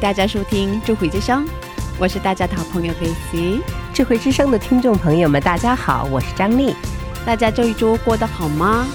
[0.00, 1.44] 大家收听智慧之声，
[1.98, 3.60] 我是大家的好朋友 Daisy。
[3.92, 6.76] 智慧之声的听众朋友们，大家好，我是张丽。
[7.26, 8.86] 大家这一周过得好吗？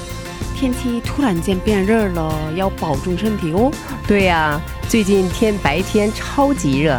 [0.56, 3.70] 天气突然间变热了，要保重身体哦。
[4.08, 6.98] 对呀、最近天白天超级热，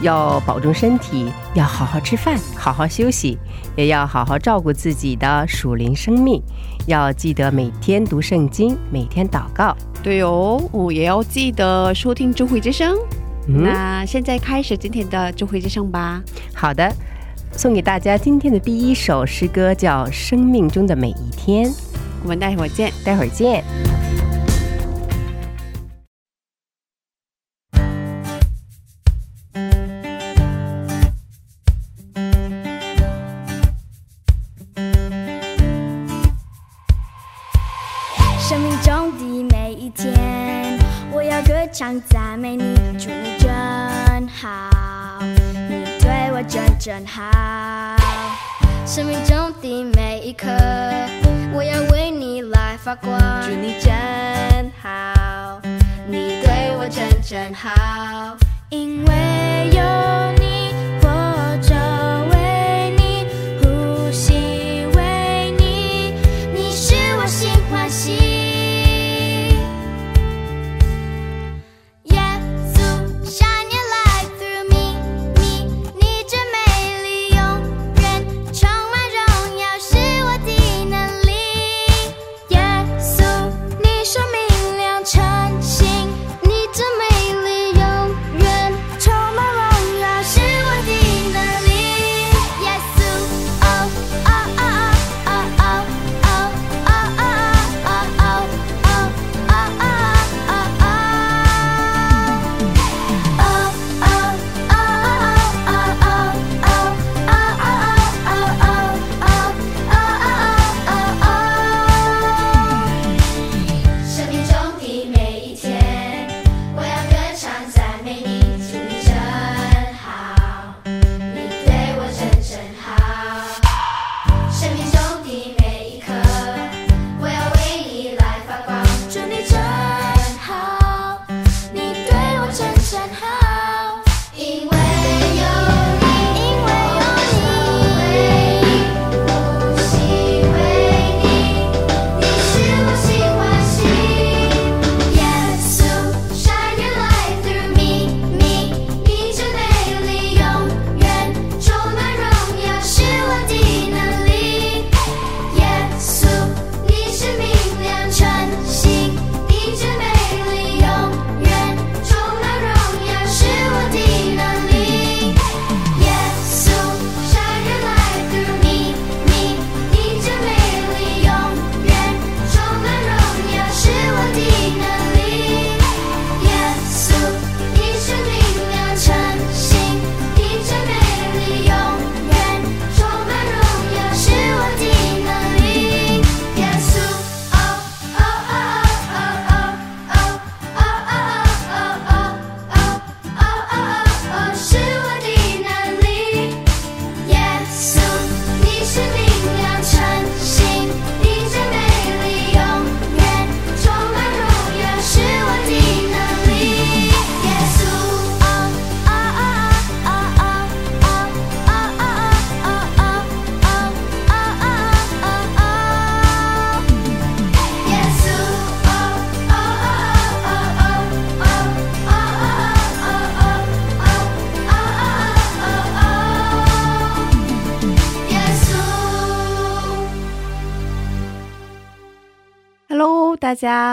[0.00, 3.36] 要保重身体，要好好吃饭，好好休息，
[3.76, 6.42] 也要好好照顾自己的属灵生命。
[6.86, 9.76] 要记得每天读圣经，每天祷告。
[10.02, 12.96] 对哦，我也要记得收听智慧之声。
[13.48, 16.22] 嗯，那现在开始今天的智慧之声吧。
[16.54, 16.92] 好的，
[17.52, 21.68] 送给大家今天的第一首诗歌，叫《生命中的每一天》。
[22.22, 22.92] 我们待会儿见。
[23.04, 23.64] 待会儿见。
[53.52, 54.01] 光，祝你真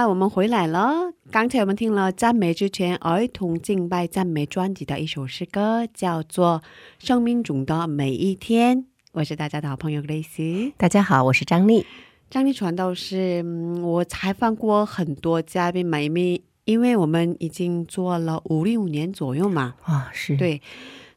[0.09, 1.13] 我们回来了。
[1.29, 6.63] 刚才我们听了赞美之泉儿童敬拜赞美专辑的一首诗歌，叫做
[7.05, 8.77] 《生命中的每一天》。
[9.11, 10.73] 我是大家的好朋友 Grace。
[10.77, 11.85] 大家好，我是张丽。
[12.27, 20.59] 张丽传道是，嗯，我采访过很多嘉宾嘛，因为因为我们已经做了五六年左右嘛，啊，是对，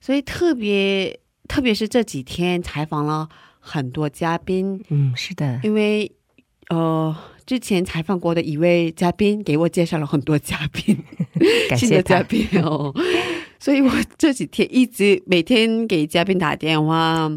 [0.03, 1.19] 所以特别
[1.49, 3.27] 特别是这几天采访了
[3.59, 6.13] 很多嘉宾，嗯，是的，因为
[6.69, 10.97] 呃，之前采访过的一位嘉宾给我介绍了很多嘉宾，
[11.69, 12.23] 感谢新的嘉。
[12.23, 12.95] 宾哦，
[13.59, 17.31] 所以我这几天一直每天给嘉宾打电话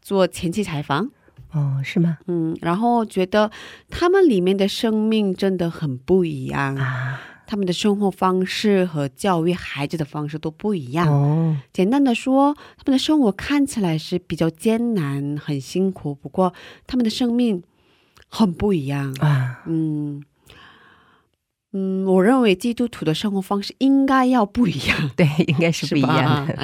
[0.00, 1.10] 做前期采访，
[1.52, 2.18] 哦，是吗？
[2.26, 3.50] 嗯，然后觉得
[3.88, 11.08] 他们里面的生命真的很不一样，啊，他们的生活方式和教育孩子的方式都不一样。
[11.08, 16.54] 哦，简单的说，他们的生活看起来是比较艰难、很辛苦，不过
[16.86, 17.62] 他们的生命
[18.30, 19.14] 很不一样。
[19.20, 20.22] 啊，嗯
[21.72, 26.56] 嗯，我认为基督徒的生活方式应该要不一样，对，应该是不一样的。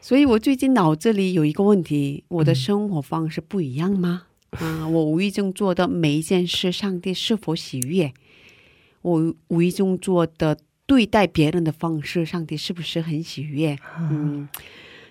[0.00, 4.24] 所以我最近脑子里有一个问题：我的生活方式不一样吗？
[4.50, 8.12] 啊，我无意中做的每一件事，上帝是否喜悦？
[9.00, 13.78] 我无意中做的对待别人的方式，上帝是不是很喜悦？
[13.98, 14.46] 嗯，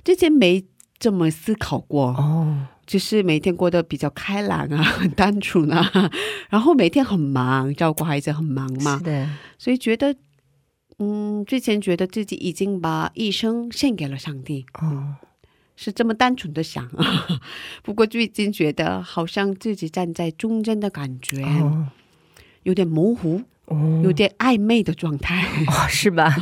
[0.04, 0.64] 之前没
[1.00, 6.12] 这么思考过，哦，就是每天过得比较开朗啊，很 单纯啊，
[6.50, 10.16] 然后每天很忙，照顾孩子很忙嘛是，的，所以觉得，
[11.00, 15.16] 嗯，之前觉得自己已经把一生献给了上帝，哦，
[15.76, 16.88] 是这么单纯的想。
[17.84, 21.88] 不过最近觉得好像自己站在中间的感觉，哦，
[22.64, 25.48] 有点模糊，哦，有点暧昧的状态。
[25.68, 26.36] 哦，是吧？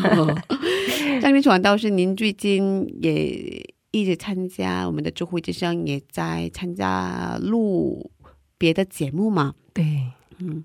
[1.21, 8.09] 张明传道是您最近也一直参加我们的智慧之声，也在参加录
[8.57, 9.53] 别的节目嘛？
[9.73, 10.63] 对，嗯，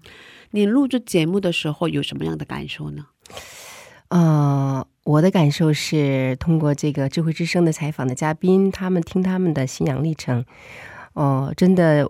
[0.52, 3.06] 你录制节目的时候有什么样的感受呢？
[4.08, 10.44] 呃，我的感受是，通过这个智慧之声的采访的嘉宾，他们听他们的信仰历程，
[11.14, 12.08] 哦、真的，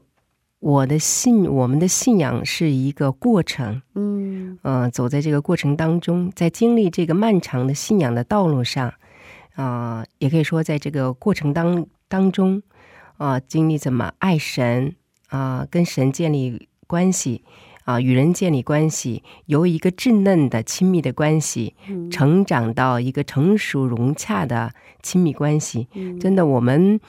[0.61, 8.93] 我的信，我们的信仰是一个过程，嗯呃，走在这个过程当中，在经历这个漫长的信仰的道路上，
[9.56, 12.62] 啊、也可以说在这个过程当当中，
[13.17, 14.94] 啊、经历怎么爱神，
[15.29, 17.43] 啊、跟神建立关系，
[17.85, 22.11] 啊、与人建立关系，由一个稚嫩的亲密的关系，嗯。
[22.11, 24.73] 成长到一个成熟融洽的
[25.03, 25.88] 亲密关系。
[25.94, 26.20] 嗯。
[26.20, 27.00] 真的，我们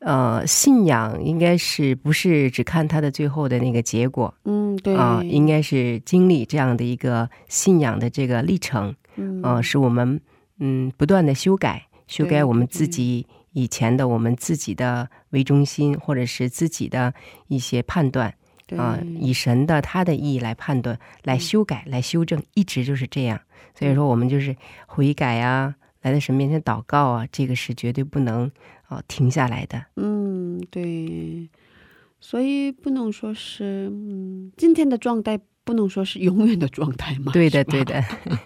[0.00, 4.94] 呃，信仰应该是不是只看它的最后的那个结果，嗯，对。
[4.96, 9.42] 啊、应该是经历这样的一个信仰的这个历程，嗯。
[9.42, 10.20] 啊、使我们
[10.58, 17.14] 嗯不断的修改，修改我们自己以前的我们自己的为中心，或者是自己的
[17.48, 18.34] 一些判断
[18.66, 23.38] 对啊、以神的他的意义来判断、来修改、来修正，一直就是这样。
[23.74, 24.56] 所以说，我们就是
[24.86, 28.50] 悔改啊，来到神面前祷告啊，这个是绝对不能
[28.86, 29.84] 啊、停下来的。
[29.96, 31.48] 嗯，对，
[32.20, 37.32] 所以不能说是嗯，今天的状态不能说是永远的状态嘛。
[37.32, 37.84] 对的，对。
[37.84, 38.02] 的，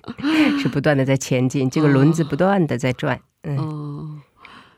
[0.62, 3.20] 是不断的在前进，这个轮子不断的在转。
[3.42, 4.20] 嗯，哦，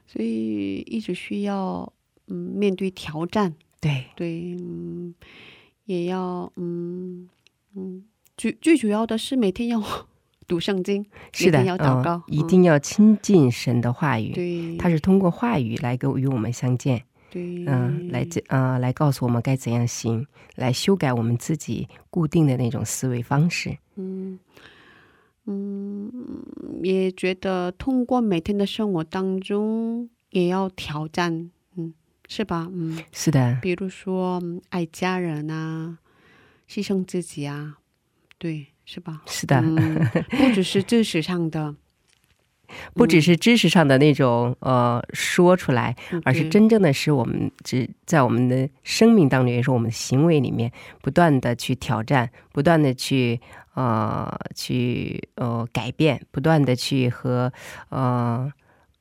[0.06, 1.92] 所以一直需要
[2.28, 5.14] 嗯面对挑战，对，对，嗯，
[5.84, 7.28] 也要嗯
[7.74, 8.04] 嗯，
[8.36, 9.82] 最最主要的是每天要
[10.46, 14.32] 读圣经，是的，要祷嗯告，一定要亲近神的话语。
[14.32, 23.78] 对，他是通过话语来跟与我们相见，对，嗯，来这呃来告诉我们该怎样行，来修改我们自己固定的那种思维方式。
[23.96, 24.38] 嗯
[25.46, 26.12] 嗯，
[26.82, 31.94] 也觉得通过每天的生活当中，也要挑战，嗯，
[32.28, 32.68] 是吧？
[32.72, 35.98] 嗯，是的，比如说嗯爱家人啊，
[36.68, 37.78] 牺牲自己啊，
[38.38, 39.22] 对，是吧？
[39.26, 39.98] 是的，嗯，
[40.30, 41.74] 不只是知识上的，
[42.94, 53.40] 不只是知识上的那种呃说出来，嗯而是真正的是我们只在我们的生命当中，也是我们的行为里面，不断的去挑战，不断的去
[53.74, 57.52] 呃去呃改变，不断的去和
[57.88, 58.50] 呃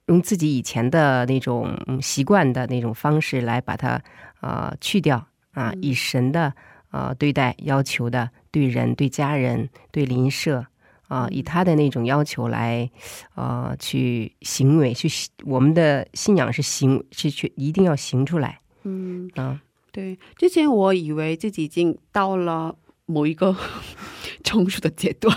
[0.07, 4.01] 用自己以前的那种嗯习惯的那种方式来把它
[4.41, 6.53] 呃去掉啊，以神的
[6.91, 10.65] 呃对待要求的对人、对家人、对邻舍。
[11.10, 12.89] 啊、以他的那种要求来，
[13.36, 15.10] 呃，去行为，去
[15.44, 19.60] 我们的信仰是行，是去一定要行出来嗯，啊、
[19.92, 20.18] 对。
[20.38, 22.75] 之前我以为自己已经到了
[23.08, 23.56] 某一个
[24.46, 25.36] 成熟的阶段，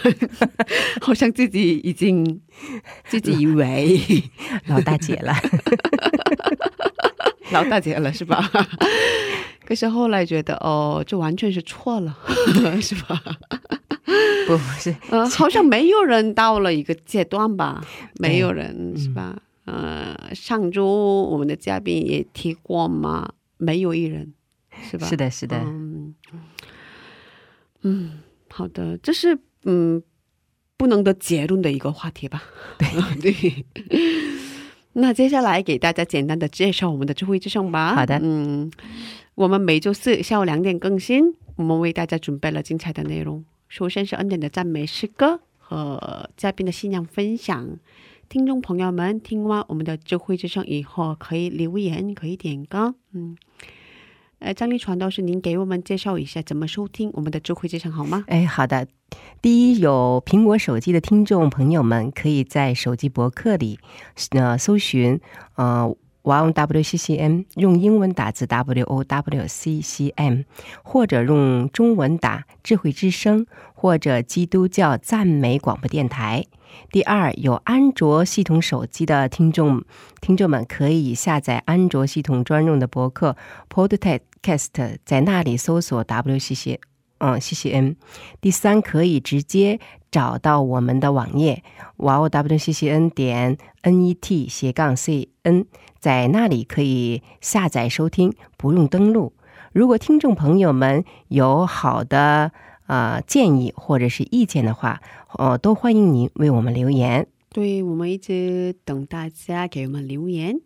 [1.00, 2.40] 好像自己已经
[3.04, 3.98] 自己以为
[4.66, 5.34] 老 大姐了，
[7.50, 8.48] 老大姐了，是吧？
[9.64, 12.14] 可可是后来觉得哦，这完全是错了，
[12.82, 13.18] 是吧？
[14.46, 17.84] 不是，呃，好像没有人到了一个阶段吧，
[18.20, 19.40] 没有人是吧？
[19.64, 20.86] 呃，上周
[21.22, 24.32] 我们的嘉宾也提过嘛，没有一人，
[24.90, 25.06] 是吧？
[25.06, 26.14] 是的，是的，嗯，
[27.82, 30.02] 嗯，好的，这是嗯
[30.76, 32.42] 不能得结论的一个话题吧？
[32.78, 32.88] 对
[33.22, 33.64] 对。
[34.94, 37.94] 那接下来给大家简单的介绍我们的智慧之声吧。
[37.94, 38.70] 好的，嗯，
[39.36, 43.44] 我们每周四下午两点更新，我们为大家准备了精彩的内容。
[43.72, 47.78] 首先是恩典的赞美诗歌和嘉宾的信仰分享。
[48.28, 52.94] 听众朋友们，听完我们的智慧之声以后，可以留言，可以点歌。
[53.14, 53.34] 嗯，
[54.40, 58.26] 呃，张丽传道士，您给我们介绍一下怎么收听我们的智慧之声好吗？
[58.26, 58.86] 哎，好的。
[59.40, 63.78] 第一，有苹果手机的听众朋友们，可以在手机博客里，
[64.32, 65.18] 呃，搜寻
[65.54, 65.96] 呃。
[66.22, 70.42] Wow W C C M，用英文打字 W O W C C M，
[70.84, 76.44] 或者用中文打智慧之声，或者基督教赞美广播电台。
[76.90, 79.84] 第二，有安卓系统手机的听众
[80.20, 83.36] 听众们可以下载安卓系统专用的博客
[83.68, 86.80] Podcast，在那里搜索 W C C，
[87.22, 87.92] 嗯，C C M。
[88.40, 89.78] 第三，可以直接。
[90.12, 91.64] 找到我们的网页
[91.96, 95.64] w w c c n 点 n e t 斜杠 c n，
[96.00, 99.32] 在那里可以下载收听，不用登录。
[99.72, 102.52] 如果听众朋友们有好的
[102.88, 105.00] 呃建议或者是意见的话，
[105.30, 107.26] 哦，都欢迎您为我们留言。
[107.48, 110.60] 对我们一直等大家给我们留言。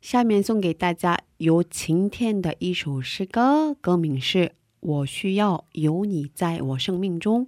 [0.00, 4.38] 下面送给大家由晴天的一首诗歌，歌名是
[4.86, 7.46] 《我需要有你在我生命中》。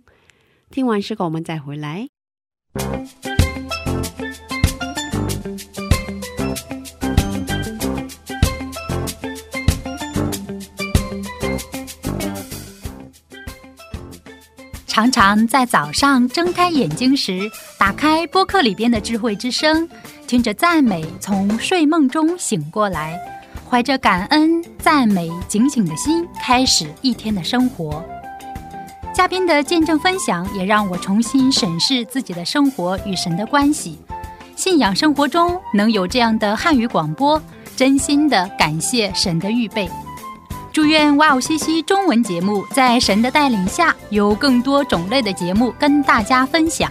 [0.71, 2.09] 听完诗歌，我们再回来。
[14.88, 19.88] 常常在早上睁开眼睛时，打开播客里边的智慧之声，
[20.26, 23.16] 听着赞美，从睡梦中醒过来，
[23.69, 28.03] 怀着感恩、赞美、警醒的心，开始一天的生活。
[29.13, 33.99] 嘉宾的见证分享也让我重新审视自己的生活与神的关系。
[34.57, 37.41] 信仰生活中能有这样的汉语广播，
[37.77, 39.91] 真心的感谢神的预备。
[40.73, 46.91] 祝愿哇哦西西中文节目在神的带领下，有更多种类的节目跟大家分享。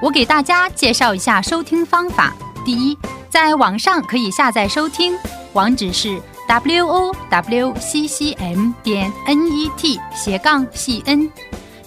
[0.00, 2.32] 我给大家介绍一下收听方法：
[2.64, 2.96] 第一，
[3.28, 5.16] 在网上可以下载收听，
[5.52, 6.20] 网址是。
[6.50, 11.30] w o w c c m 点 n e t 斜杠 c n。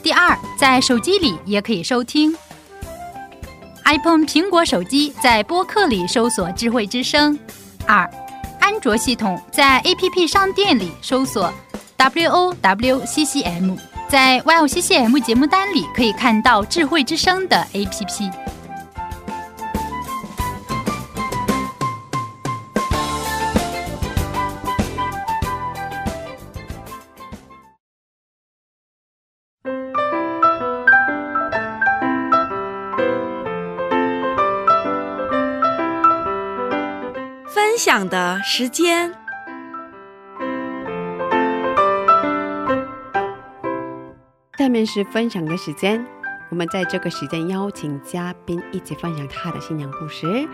[0.01, 2.34] 第二，在手机里也可以收听。
[3.84, 7.38] iPhone 苹果手机在播客里搜索“智慧之声”。
[7.86, 8.10] 二，
[8.62, 11.53] 安卓系统在 APP 商店里搜索
[11.98, 13.75] w o w c c m，
[14.08, 18.32] 在 y o c c m 节目单里可以看到“智慧之声”的 APP。
[37.86, 39.13] 享的时间，
[44.58, 46.08] 下面是分享的时间。
[46.50, 50.48] 我们在这个时间邀请嘉宾一起分享他的信仰故事。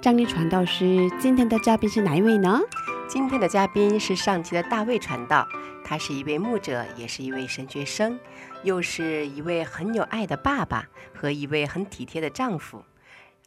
[0.00, 2.60] 张力传道师，今天的嘉宾是哪一位呢？
[3.08, 5.48] 今天的嘉宾是上期的大卫传道，
[5.84, 8.20] 他是一位牧者，也是一位神学生，
[8.62, 12.84] 又是一位很有爱的爸爸和一位很体贴的丈夫。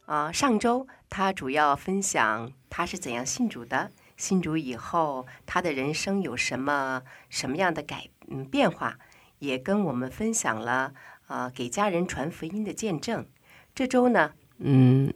[0.04, 8.96] 啊，上周他主要分享他是怎样信主的，信主以后他的人生有什么什么样的改嗯变化，
[9.40, 10.94] 也跟我们分享了
[11.26, 13.26] 啊给家人传福音的见证。
[13.74, 15.12] 这周呢，嗯，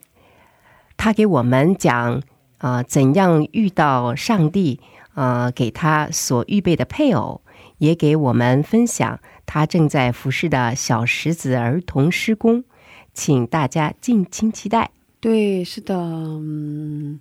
[0.99, 2.23] 他给我们讲
[2.59, 4.79] 啊怎样遇到上帝
[5.15, 7.41] 啊给他所预备的配偶，
[7.79, 12.65] 也给我们分享他正在服侍的小石子儿童施工。
[13.15, 14.91] 请大家敬请期待。
[15.19, 17.19] 对，是的，嗯，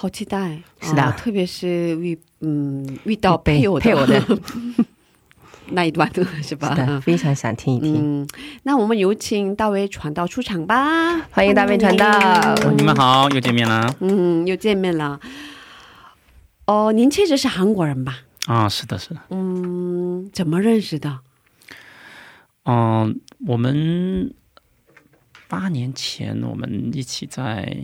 [0.00, 4.22] 好期待，是的，特别是遇嗯遇到配偶配偶的
[5.70, 6.08] 那一段，
[6.40, 6.70] 是吧？
[6.70, 7.96] 是的，非常想听一听。
[8.22, 8.28] 嗯，
[8.62, 11.18] 那我们有请大卫传道出场吧。
[11.32, 13.92] 欢迎大卫传道，你们好，又见面了。
[13.98, 15.18] 嗯，又见面了。
[16.66, 18.20] 哦，您确实是韩国人吧？
[18.46, 19.20] 啊，是的，是的。
[19.30, 21.18] 嗯，怎么认识的？
[22.66, 24.32] 嗯，我们。
[25.50, 27.74] 八年前，我们一起在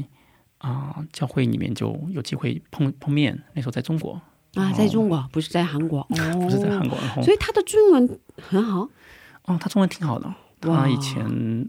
[0.69, 3.39] 啊教会里面就有机会碰碰面。
[3.53, 4.21] 那时候在中国
[4.55, 8.89] 啊，在中国不是在韩国，哦， 不是在韩国，然后所以他的中文很好。
[9.47, 11.23] 哦，他中文挺好的，他以前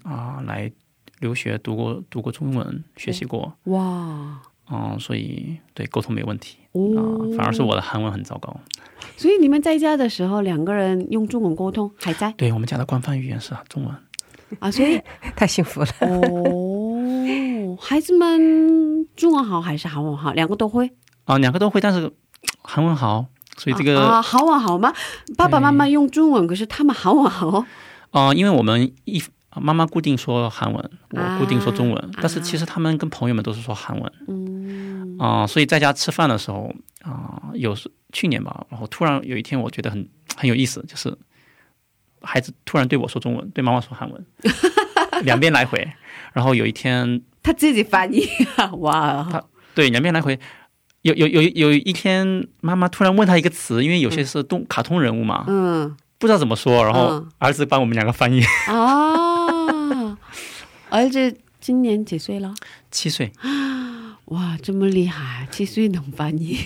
[0.04, 0.72] 啊、来
[1.20, 8.56] 留学读过读过中文，学习过，哇，哦，所以对沟通没问题啊、哦，反而是我的韩文很糟糕。
[9.18, 13.94] 所以你们在家的时候，两个人用中文沟通，还在对我们家的官方语言是中文，
[14.60, 15.02] 啊，所以
[15.36, 15.88] 太幸福了。
[16.02, 16.75] 哦，
[17.80, 20.34] 孩子们中文好还是韩文好？
[20.34, 20.92] 两个都会。
[21.26, 22.12] 啊、两个都会，但是
[22.62, 23.26] 韩文好，
[23.58, 24.94] 所以这个啊，韩文好吗？
[25.38, 27.66] 爸爸妈妈用中文，可是他们韩文好哦。
[28.12, 29.22] 啊、因为我们一
[29.60, 41.18] 妈妈固定说韩文，啊我固定说中文，啊但是其实他们跟朋友们都是说韩文嗯啊、所以在家吃饭的时候啊、有时去年吧，然后突然有一天我觉得很很有意思，就是
[42.22, 44.26] 孩子突然对我说中文，对妈妈说韩文，
[45.24, 45.88] 两边来回，
[46.36, 48.28] 然后有一天他自己翻译
[48.58, 50.38] 啊， 哇，对两边来回。
[51.04, 58.42] 有有有有一天，妈妈突然问他一个词，因为有些是动卡通人物嘛，嗯不知道怎么说，然后嗯儿子帮我们两个翻译。
[58.68, 60.18] 啊，
[60.90, 62.54] 儿子今年几岁了？
[62.92, 63.32] 七岁，
[64.26, 66.58] 哇，这么厉害，七岁能翻译，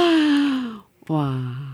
[1.08, 1.71] 哇，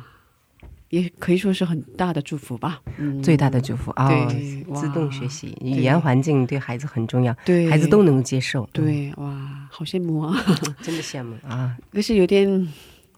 [0.90, 2.80] 也可以说是很大的祝福吧。
[2.96, 8.68] 嗯，最大的祝福啊、对哇自动学习，语言环境对孩子很重要，对孩子都能够接受。
[8.72, 10.34] 对，哇，好羡慕啊！
[10.48, 11.76] 嗯， 真的羡慕啊！
[11.92, 12.68] 可是有点，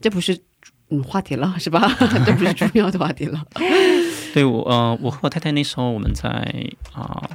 [0.00, 0.39] 这不是
[0.89, 1.89] 嗯话题了，是吧？
[2.27, 3.45] 这不是重要的话题了。
[4.35, 6.29] 对我呃，我和我太太那时候我们在
[6.93, 7.31] 啊、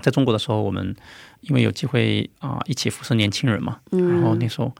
[0.00, 0.94] 在中国的时候，我们
[1.42, 4.72] 因为有机会啊、一起服侍年轻人嘛，然后那时候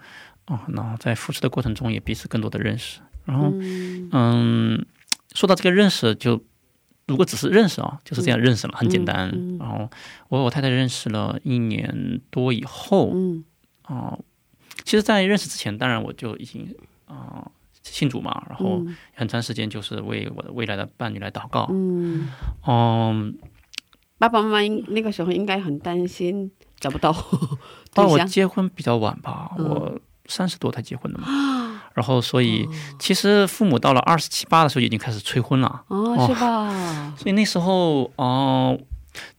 [0.46, 3.52] 啊，然后在服侍的过程中也彼此更多的认识，然后
[4.12, 4.84] 嗯
[5.34, 6.42] 说到这个认识就。
[7.06, 9.28] 如果只是认识啊，就是这样认识了，很简单。
[9.58, 9.90] 然后
[10.28, 13.44] 我和我太太认识了一年多以后，嗯
[13.82, 14.16] 啊、
[14.84, 16.72] 其实，在认识之前，当然我就已经
[17.06, 17.50] 啊、
[17.82, 18.80] 信主嘛，然后
[19.14, 21.66] 很长时间就是为我的未来的伴侣来祷告。
[21.72, 22.28] 嗯，
[22.64, 23.36] 嗯，
[24.18, 27.58] 爸爸妈妈应那个时候应该很担心找不到哦，
[27.92, 28.08] 对象。
[28.08, 31.26] 我结婚比较晚吧，嗯我三十多才结婚的嘛。
[31.94, 35.82] 然后，所以其实父母到了二十七八的时候已经开始催婚了。
[35.88, 37.14] 哦，是吧？
[37.18, 38.78] 所以那时候，哦、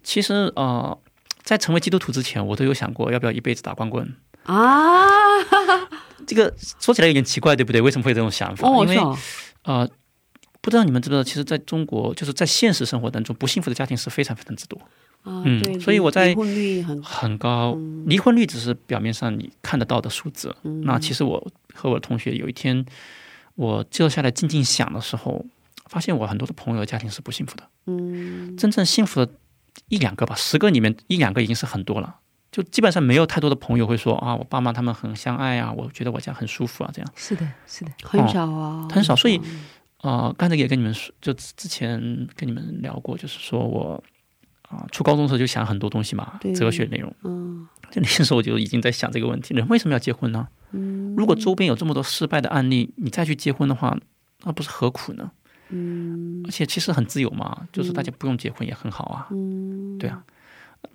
[0.03, 0.97] 其实呃，
[1.43, 4.15] 在成为基督徒之前，我都有想过要不要一辈子打光棍。
[4.43, 5.05] 啊，
[6.27, 7.79] 这个说起来有点奇怪，对不对？
[7.79, 8.67] 为什么会有这种想法？
[8.67, 9.17] 哦，因为是哦
[9.63, 9.89] 呃，
[10.59, 14.79] 不知道你们知不知道，其实在中国，就是在现实生活当中，不幸福的家庭是非常非常之多，
[15.23, 17.73] 啊，嗯对，所以我在离婚率很很高。
[17.77, 20.55] 嗯离婚率只是表面上你看得到的数字。
[20.83, 22.85] 那其实我和我的同学有一天，
[23.55, 25.45] 我坐下来静静想的时候，
[25.85, 27.63] 发现我很多的朋友家庭是不幸福的。
[27.85, 29.31] 嗯真正幸福的
[29.87, 32.15] 一两个吧，十个里面一两个已经是很多了。
[32.51, 37.11] 就基本上没有太多的朋友会说啊，我爸妈他们很相爱啊，我觉得我家很舒服啊，这样。
[37.15, 39.39] 是的，是的，很少啊，很少，所以
[40.01, 41.97] 呃，刚才也跟你们说，就之之前
[42.35, 44.03] 跟你们聊过，就是说我
[44.71, 47.13] 啊、初高中的时候就想很多东西嘛，哲学内容。
[47.23, 50.47] 嗯就那时候我就已经在想这个问题：人为什么要结婚呢？
[50.71, 53.97] 嗯如果周边有这么多失败的案例，你再去结婚的话，
[54.43, 55.29] 那不是何苦呢？
[55.69, 59.27] 嗯而且其实很自由嘛，就是大家不用结婚也很好啊。
[59.31, 60.23] 嗯，对啊，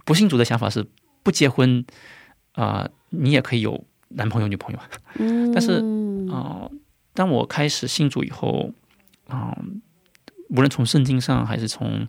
[0.07, 0.87] 不信主的想法是
[1.23, 1.85] 不结婚
[2.53, 4.89] 啊、你也可以有男朋友女朋友啊。
[5.19, 5.85] 嗯，但是
[6.33, 6.67] 啊、
[7.13, 8.73] 当我开始信主以后，
[9.29, 9.55] 啊、
[10.49, 12.09] 无论从圣经上还是从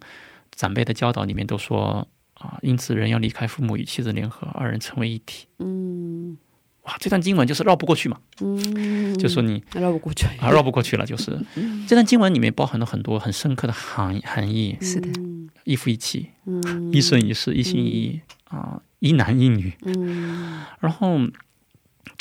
[0.58, 5.48] 长辈的教导里面都说啊、因此人要离开父母与妻子联合，二人成为一体。
[5.58, 6.38] 嗯
[6.84, 11.38] 哇，这段经文就是绕不过去嘛，嗯，就说你绕不过去，啊绕不过去了，就是
[11.88, 19.74] 这段经文里面包含了很多很深刻的含含义，是的，嗯一夫一妻，嗯一生一世，一心一意啊、一男一女。
[19.84, 21.20] 嗯然后，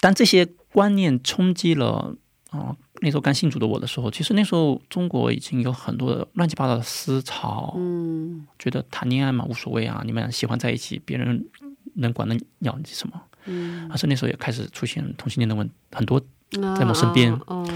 [0.01, 2.17] 当这些观念冲击了
[2.51, 8.47] 啊、那时候刚信主的我的时候，其实那时候中国已经有很多的乱七八糟的思潮，嗯。
[8.59, 11.47] 觉得谈恋爱嘛无所谓啊，你们俩喜欢在一起，别人
[11.95, 13.21] 能管得了你什么？
[13.45, 17.69] 嗯，而是那时候也开始出现同性恋的问很多在在我身边哦，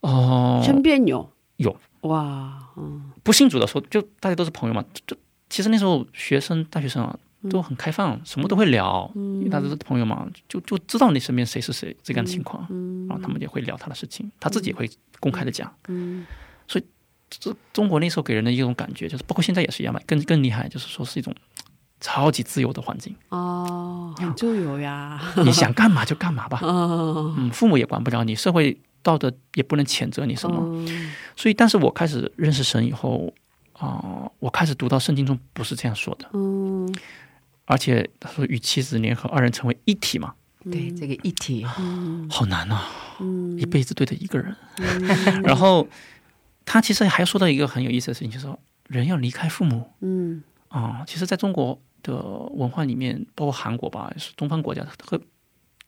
[0.00, 0.62] 哦。
[0.64, 1.30] 身边有？
[1.56, 1.76] 有。
[2.02, 3.10] 哇，嗯。
[3.22, 5.16] 不信主的时候，就大家都是朋友嘛，就
[5.50, 7.18] 其实那时候学生大学生啊
[7.50, 13.06] 都很开放，什么都会聊，因为大家都是朋友嘛，就就知道你身边谁是谁这样的情况，嗯。
[13.08, 15.72] 然后他们也会聊他的事情，他自己也会公开的讲。
[15.88, 16.26] 嗯。
[17.40, 21.34] 这中国那时候给人的一种感觉，就是包括现在也是一样嘛，更更厉害，就是说是一种
[21.98, 33.32] 超级自由的环境，哦，很自由呀， 你想干嘛就干嘛吧，哦，嗯，父母也管不了你，社会道德也不能谴责你什么，嗯所以，但是我开始认识神以后，
[33.78, 36.86] 啊、我开始读到圣经中不是这样说的，嗯
[37.72, 40.34] 而且他说与妻子联合，二人成为一体嘛，
[40.70, 42.28] 对这个一体，嗯。
[42.28, 42.86] 好难啊！
[43.56, 44.54] 一辈子对着一个人。
[45.42, 45.88] 然后
[46.66, 48.58] 他其实还说到一个很有意思的事情，就是说
[48.88, 49.90] 人要离开父母。
[50.00, 50.42] 嗯。
[50.68, 52.14] 啊、其实在中国的
[52.52, 55.18] 文化里面，包括韩国吧，是东方国家和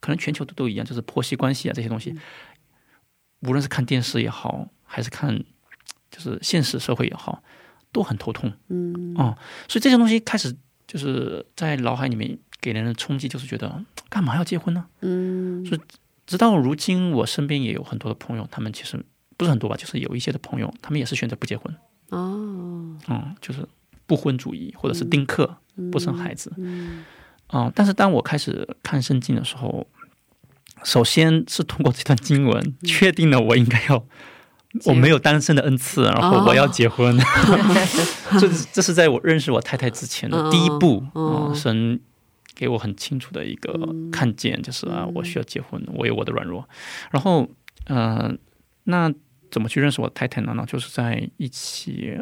[0.01, 2.15] 可能全球都都一样，就是婆媳关系啊这些东西，
[3.41, 5.45] 无论是看电视也好，还是看
[6.11, 7.43] 就是现实社会也好，
[7.93, 8.53] 都很头痛。
[8.69, 9.15] 嗯。
[9.17, 9.37] 哦，
[9.69, 10.55] 所以这些东西开始
[10.87, 14.87] 就是在脑海里面给人的冲击，就是觉得 干嘛要结婚呢？
[15.01, 15.65] 嗯。
[16.27, 18.99] 直到如今，我身边也有很多的朋友，他们其实
[19.37, 21.75] 不是很多吧，就是有一些的朋友，他们也是选择不结婚，
[22.09, 22.97] 哦。
[23.09, 23.69] 嗯，就是
[24.07, 25.55] 不婚主义，或者是丁克，
[25.93, 27.05] 不生孩子，嗯
[27.49, 29.87] 啊、但是当我开始看圣经的时候，
[30.83, 34.07] 首先是通过这段经文确定了我应该要。
[34.85, 37.17] 我没有单身的恩赐，然后我要结婚，
[38.41, 41.03] 这是这是在我认识我太太之前的第一步
[41.55, 42.01] 神
[42.55, 43.73] 给我很清楚的一个
[44.13, 46.69] 看见，就是啊，我需要结婚，我有我的软弱。
[47.11, 47.49] 然后，
[47.87, 48.33] 呃，
[48.85, 49.13] 那
[49.51, 50.53] 怎么去认识我太太呢？
[50.57, 52.19] 那就是在一起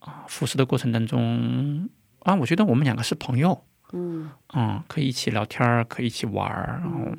[0.00, 1.88] 啊服侍的过程当中
[2.20, 4.30] 啊，我觉得我们两个是朋友，嗯。
[4.52, 7.12] 嗯，可以一起聊天，可以一起玩儿，然后，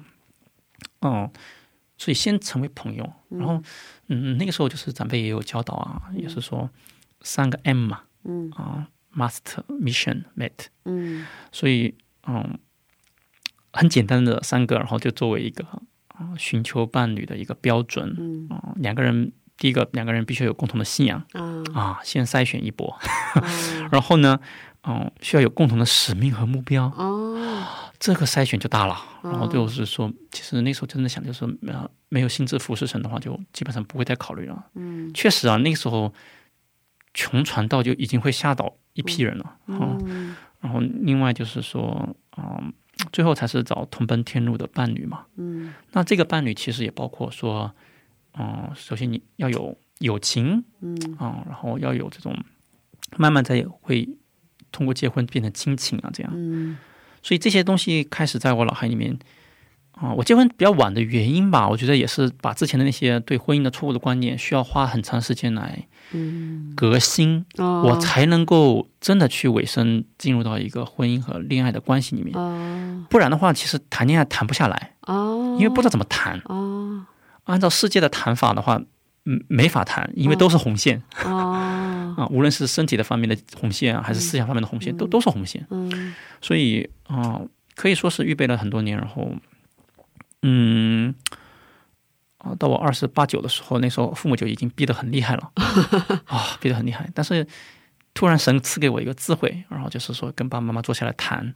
[1.02, 1.32] 嗯，
[1.97, 3.63] 所以先成为朋友，然后，嗯，
[4.38, 6.69] 那个时候就是长辈也有教导啊，也是说
[7.21, 8.50] 三个 M 嘛，嗯。
[8.52, 11.26] 啊，Master Mission Mate，嗯。
[11.52, 11.95] 所以，
[12.28, 12.58] 嗯，
[13.71, 15.65] 很简单的三个，然后就作为一个
[16.08, 18.47] 啊寻求伴侣的一个标准，嗯。
[18.50, 21.63] 啊，两个人，第一个两个人必须有共同的信仰啊。
[21.74, 22.89] 啊，先筛选一波，
[23.36, 23.43] 啊。
[23.91, 24.39] 然后呢，
[24.84, 27.38] 嗯，需要有共同的使命和目标，哦
[28.01, 28.97] 这个筛选就大了。
[29.23, 34.65] 然后就是说，其实那时候真的想，就是呃，没有心智服侍神的话，就基本上不会再考虑了。
[34.73, 36.11] 嗯确实啊，那个时候
[37.13, 39.55] 穷传道就已经会吓倒一批人了。
[39.67, 42.73] 嗯，嗯然后另外就是说，嗯，
[43.13, 45.25] 最后才是找同奔天路的伴侣嘛。
[45.35, 47.71] 嗯那这个伴侣其实也包括说，
[48.33, 52.35] 嗯，首先你要有友情，嗯啊、然后要有这种
[53.15, 54.09] 慢慢再会
[54.71, 56.31] 通过结婚变成亲情啊，这样。
[56.35, 56.79] 嗯
[57.21, 59.17] 所以这些东西开始在我脑海里面
[59.93, 66.73] 啊、我结婚比较晚的原因吧，我觉得也是把之前的那些对婚姻的错误的观念，需要花很长时间来嗯。
[66.75, 67.84] 革新，哦。
[67.86, 72.36] 我才能够真的去委身进入到一个婚姻和恋爱的关系里面。
[72.36, 73.05] 哦。
[73.12, 75.55] 不然的话，其实谈恋爱谈不下来，哦。
[75.60, 76.41] 因为不知道怎么谈。
[76.45, 77.05] 哦。
[77.43, 78.81] 按照世界的谈法的话，
[79.25, 81.03] 嗯，没法谈，因为都是红线。
[81.23, 81.70] 哦
[82.21, 85.65] 啊，无论是身体的方面的红线啊，还是思想方面的红线，都都是红线。
[85.71, 87.41] 嗯所以啊、
[87.75, 89.34] 可以说是预备了很多年，然后，
[90.43, 91.15] 嗯，
[92.38, 95.51] 啊，到我二十八九的时候，那时候父母就已经逼得很厉害了，
[96.25, 97.10] 啊，逼得很厉害。
[97.15, 97.47] 但是
[98.13, 101.53] 突然神赐给我一个智慧，然后就是说跟爸爸妈妈坐下来谈，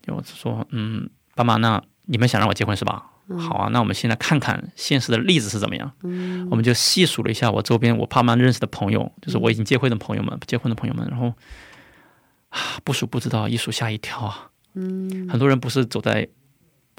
[0.00, 3.06] 就是说，嗯，爸妈，那你们想让我结婚是吧？
[3.38, 5.90] 好啊，那我们现在看看现实的例子是怎么样。
[6.02, 11.32] 嗯我们就细数了一下我周边我爸妈认识的朋友，就是我已经结婚的朋友们，结婚的朋友们，然后
[12.48, 14.50] 啊，不数不知道，一数吓一跳啊。
[14.74, 16.26] 嗯很多人不是走在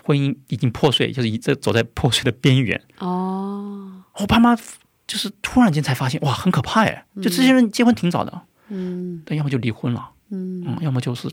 [0.03, 2.81] 婚姻已经破碎，就是一直走在破碎的边缘。
[2.99, 4.55] 哦我爸妈
[5.05, 7.05] 就是突然间才发现，哇，很可怕哎！
[7.17, 11.29] 就这些人结婚挺早的，嗯但要么就离婚了，嗯嗯，要么就是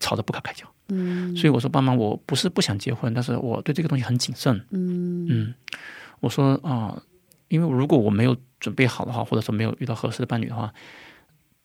[0.00, 0.66] 吵得不可开交。
[0.88, 4.56] 嗯所以我说，爸妈，我不是不想结婚，但是我对这个东西很谨慎。
[4.70, 5.54] 嗯嗯，
[6.18, 7.00] 我说啊、
[7.46, 10.72] 因为如果我没有准备好的话，或者说没有遇到合适的伴侣的话，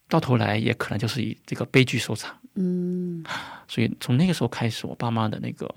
[0.07, 2.35] 到头来也可能就是以这个悲剧收场。
[2.53, 3.23] 嗯
[3.67, 5.67] 所以从那个时候开始，我爸妈的那个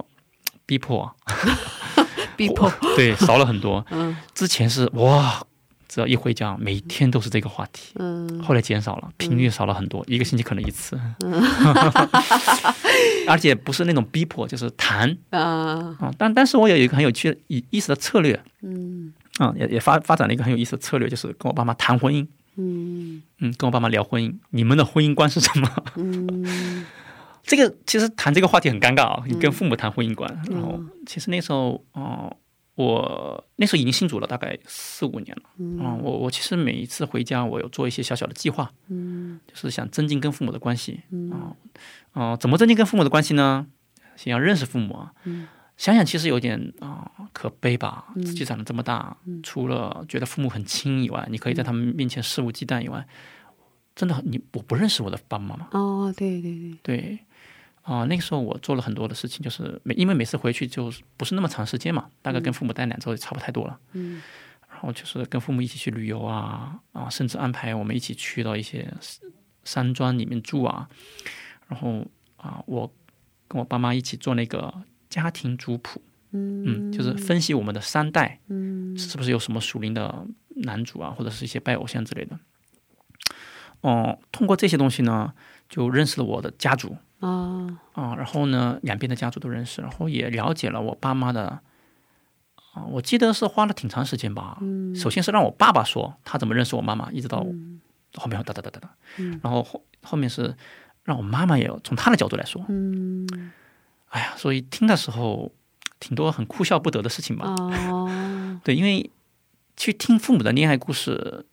[0.66, 1.14] 逼迫啊，
[2.36, 3.84] 逼迫对少了很多。
[3.90, 5.42] 嗯之前是哇，
[5.88, 7.94] 只要一回家，每天都是这个话题。
[7.96, 8.42] 嗯。
[8.42, 11.00] 后来减少了，频率少了很多，一个星期可能一次，
[13.26, 15.16] 而且不是那种逼迫，就是谈。
[15.30, 15.96] 啊。
[15.98, 16.12] 啊。
[16.18, 18.40] 但但是我有一个很有趣的意意思的策略。
[18.62, 19.12] 嗯。
[19.38, 23.22] 啊，也也发发展了一个很有意思的策略，就是跟我爸妈谈婚姻，嗯。
[23.38, 25.70] 嗯，跟我爸妈聊婚姻，你们的婚姻观是什么？
[25.96, 26.84] 嗯。
[27.44, 32.36] 这个其实谈这个话题很尴尬啊，你跟父母谈婚姻观，然后其实那时候哦、
[32.78, 35.84] 我那时候已经信主了，大概四五年了。
[35.84, 41.00] 啊、我我其实每一次回家，我有做一些小小的计划，嗯就是想增进跟父母的关系
[41.32, 41.50] 啊。
[42.12, 43.66] 啊、怎么增进跟父母的关系呢？
[44.14, 45.12] 先要认识父母啊。
[45.76, 53.04] 想想其实有点啊、可悲吧，自己长得这么大，除了觉得父母很亲以外，你可以在他们面前肆无忌惮以外，
[53.96, 55.68] 真的你我不认识我的爸爸妈妈。
[55.72, 57.18] 哦对对对对，
[57.82, 63.78] 啊、那个时候我做了很多的事情，就是每因为每次回去就不是那么长时间嘛，大概跟父母待两周也差不太多了。
[63.92, 64.20] 嗯，
[64.68, 68.92] 然后就是跟父母一起去旅游啊啊，甚至安排我们一起去到一些
[69.64, 70.88] 山庄里面住啊，
[71.68, 72.92] 然后啊，我
[73.46, 74.72] 跟我爸妈一起做那个
[75.08, 78.78] 家庭族谱，嗯，就是分析我们的三代，嗯。
[78.98, 80.26] 是不是有什么属灵的
[80.64, 82.36] 男主啊，或者是一些拜偶像之类的。
[83.80, 85.32] 哦、通过这些东西呢，
[85.68, 91.60] 就认识了我的家族啊啊、然后呢，两边的家族都认识，然后也了解了我爸妈的。
[92.74, 94.58] 啊、我记得是花了挺长时间吧。
[94.60, 97.44] 嗯首先是让我爸爸说他怎么认识我妈妈，一直到
[98.14, 100.54] 后面哒哒哒哒哒，嗯然后后后面是
[101.02, 102.64] 让我妈妈也从她的角度来说。
[102.68, 103.26] 嗯
[104.10, 105.50] 哎呀，所以听的时候
[105.98, 107.54] 挺多很哭笑不得的事情吧。
[107.58, 109.10] 哦对，因为
[109.76, 111.46] 去听父母的恋爱故事，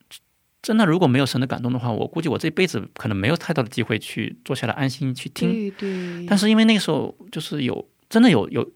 [0.65, 5.51] 真的如果没有神的感动的话，我估计我这辈子可能没有太多的机会去坐下来安心去听。
[5.51, 8.67] 对对，但是因为那个时候就是有真的有有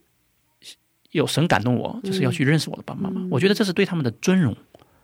[1.09, 4.55] 有神感动我，就是要去认识我的爸爸妈妈，我觉得这是对他们的尊荣。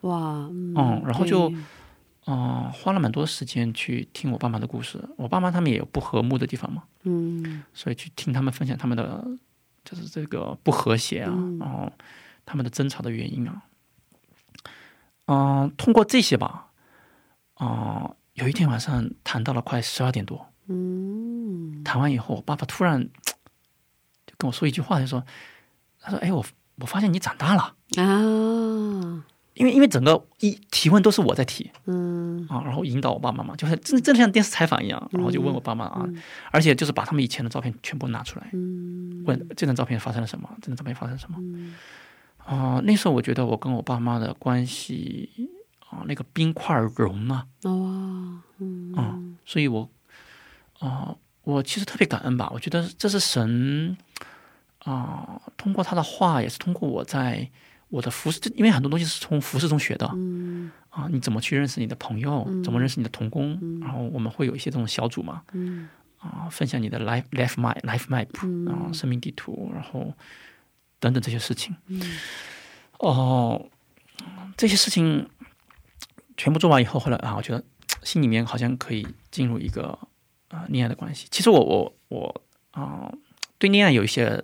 [0.01, 1.57] 哇嗯嗯然后就对
[2.27, 5.03] 嗯、花了蛮多时间去听我爸妈的故事。
[5.17, 9.27] 我爸妈他们也有不和睦的地方嘛，嗯所以去听他们分享他们的
[9.83, 11.91] 就是这个不和谐啊，嗯然后
[12.45, 13.63] 他们的争吵的原因啊。
[15.27, 16.64] 嗯、通过这些吧，
[17.55, 21.83] 啊、有一天晚上谈到了快十二点多，嗯。
[21.83, 23.01] 谈完以后，我爸爸突然
[24.27, 25.23] 就跟我说一句话，就说
[26.01, 26.45] ：“他说，哎，我
[26.79, 29.25] 我发现你长大了，啊。
[29.53, 31.71] 因为因为整个一提问都是我在提。
[31.85, 32.45] 嗯。
[32.49, 36.05] 啊，然后引导我爸妈妈，就是真真的像电视采访一样，然后就问我爸妈啊，
[36.51, 39.23] 而且就是把他们以前的照片全部拿出来，嗯。
[39.25, 41.37] 问这张照片发生了什么，这张照片发生了什么。
[42.37, 45.29] 啊、那时候我觉得我跟我爸妈的关系
[45.95, 49.89] 啊、那个冰块融啊，哦嗯啊、所以我
[50.79, 53.95] 啊、我其实特别感恩吧，我觉得这是神
[54.79, 57.49] 啊、通过他的话，也是通过我在
[57.89, 60.71] 我的服饰，因为很多东西是从服饰中学的，嗯。
[60.89, 65.89] 啊，你怎么去认识你的朋友，怎么认识你的同工，然后我们会有一些这种小组嘛，嗯。
[66.19, 70.13] 啊，分享你的 life life map life map，嗯啊，生命地图，然后
[70.99, 71.75] 等等这些事情。
[71.87, 72.01] 嗯。
[72.99, 73.69] 哦，
[74.55, 75.27] 这些事情
[76.37, 77.63] 全部做完以后，后来啊，我觉得
[78.03, 79.97] 心里面好像可以进入一个
[80.49, 81.27] 啊、恋爱的关系。
[81.31, 83.11] 其实我我我啊、
[83.57, 84.43] 对恋爱有一些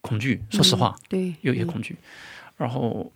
[0.00, 1.96] 恐惧，说实话，对有一些恐惧。
[2.56, 3.10] 然后，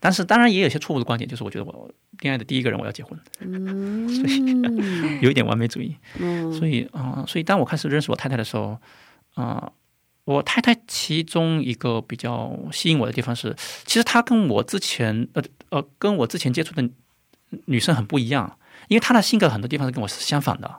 [0.00, 4.42] 但是当然也有一些错误的观点，就是我觉得我恋爱的第一个人我要结婚，嗯 所以
[5.20, 5.96] 有一点完美主义。
[6.18, 8.76] 嗯所以啊、呃所以当我开始认识我太太的时候，
[9.34, 9.72] 啊、
[10.24, 13.54] 我太太其中一个比较吸引我的地方是，
[13.86, 16.82] 其实她跟我之前呃呃跟我之前接触的
[17.66, 18.56] 女生很不一样，
[18.88, 20.70] 因为她的性格很多地方是跟我是相反的。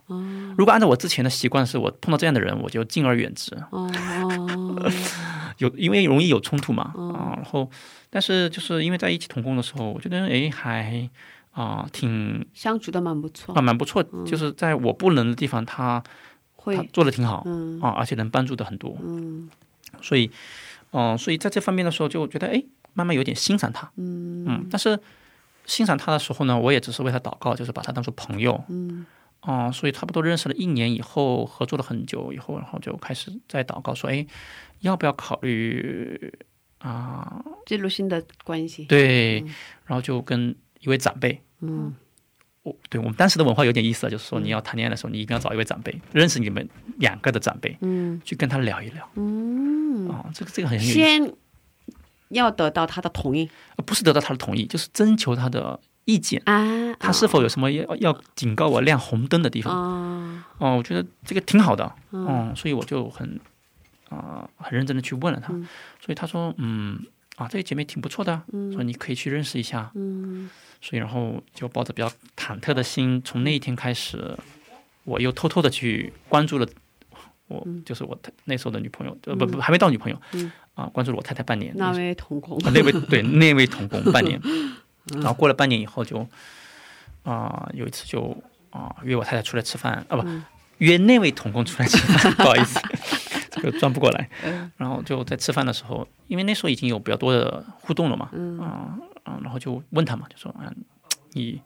[0.58, 3.90] 如果按照我之前的习惯，是我碰到这样的人，我就敬而远之，哦
[5.58, 7.70] 有因为容易有冲突嘛啊、然后
[8.10, 11.10] 但是就是因为在一起同工的时候，我觉得哎还
[11.52, 13.54] 啊、挺相处的蛮不错。
[13.54, 16.12] 啊，蛮不错，就是在我不能的地方，他他
[16.56, 17.80] 会做的挺好，嗯。
[17.82, 19.50] 啊，而且能帮助的很多，嗯。
[20.02, 20.32] 所以，
[20.92, 24.98] 嗯、所以在这方面的时候，就觉得哎，慢慢有点欣赏他，嗯但是
[25.66, 29.06] 欣赏他的时候呢，我也只是为他祷告，就是把他当做朋友，嗯。
[29.42, 34.24] 啊、所以差不多认识了一年以后，合作了很久以后，然后就开始在祷告说，哎，
[34.82, 36.32] 要不要考虑
[36.78, 38.86] 啊、进入新的关系。
[38.86, 39.40] 对，
[39.86, 41.96] 然后就跟一位长辈，嗯。
[42.62, 46.70] 我对我们当时的文化有点意思啊，就是说你要谈恋爱的时候，你一定要找一位长辈，认识你们
[47.00, 48.22] 两个的长辈，嗯。
[48.24, 49.10] 去跟他聊一聊。
[49.16, 50.08] 嗯。
[50.08, 51.34] 啊、这个这个很有意思，先
[52.32, 53.50] 要得到他的同意？
[53.76, 59.76] 呃不是得到他的同意，就是征求他的意见，啊他是否有什么要要警告我亮红灯的地方？
[59.76, 63.40] 啊哦，我觉得这个挺好的，嗯，所以我就很
[64.10, 65.54] 啊、很认真的去问了他，
[66.00, 67.00] 所以他说，嗯
[67.38, 68.42] 啊，这个姐妹挺不错的，
[68.74, 70.50] 说你可以去认识一下，嗯。
[70.84, 74.36] 所以然后就抱着比较忐忑的心，从那一天开始，
[75.04, 76.68] 我又偷偷的去关注了
[77.48, 84.40] 我，就是我那时候的女朋友，呃不不还没到女朋友，嗯啊，关注了我太太半年，那位同工啊那位 对那位童工半年，
[85.16, 86.28] 然后过了半年以后就
[87.24, 88.36] 啊、有一次就
[88.72, 90.28] 啊、约我太太出来吃饭啊不、
[90.80, 92.80] 约那位童工出来吃饭， 不好意思，
[93.52, 94.30] 这个转不过来。
[94.78, 98.30] 然后就在吃饭的时候，因为那时候已经有比较多的互动了嘛，
[98.64, 100.74] 啊啊、然后就问他嘛，就说啊
[101.34, 101.62] 你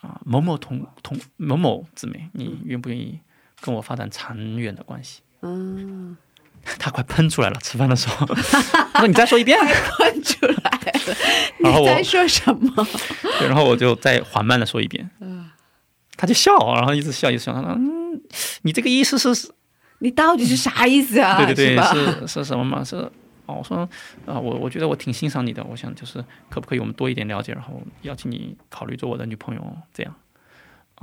[0.00, 3.20] 啊、某某同同某某姊妹，你愿不愿意
[3.60, 5.20] 跟我发展长远的关系？
[5.42, 6.16] 嗯
[6.78, 8.26] 他快喷出来了，吃饭的时候，
[8.92, 9.58] 他说你再说一遍。
[9.58, 11.16] 喷出来了，
[11.58, 12.86] 然后我你在说什么？
[13.38, 15.08] 对，然后我就再缓慢的说一遍，
[16.16, 18.20] 他就笑，然后一直笑，一直笑，他说：“嗯，
[18.62, 19.50] 你这个意思是，
[20.00, 21.36] 你到底是啥意思啊？
[21.44, 22.20] 对对对，是？
[22.20, 22.84] 是是什么嘛？
[22.84, 22.96] 是
[23.46, 23.78] 哦，我说
[24.26, 30.14] 啊、我我觉得我挺欣赏你的，我想就是可不可以我们多一点了解，然后邀请你考虑做我的女朋友，这样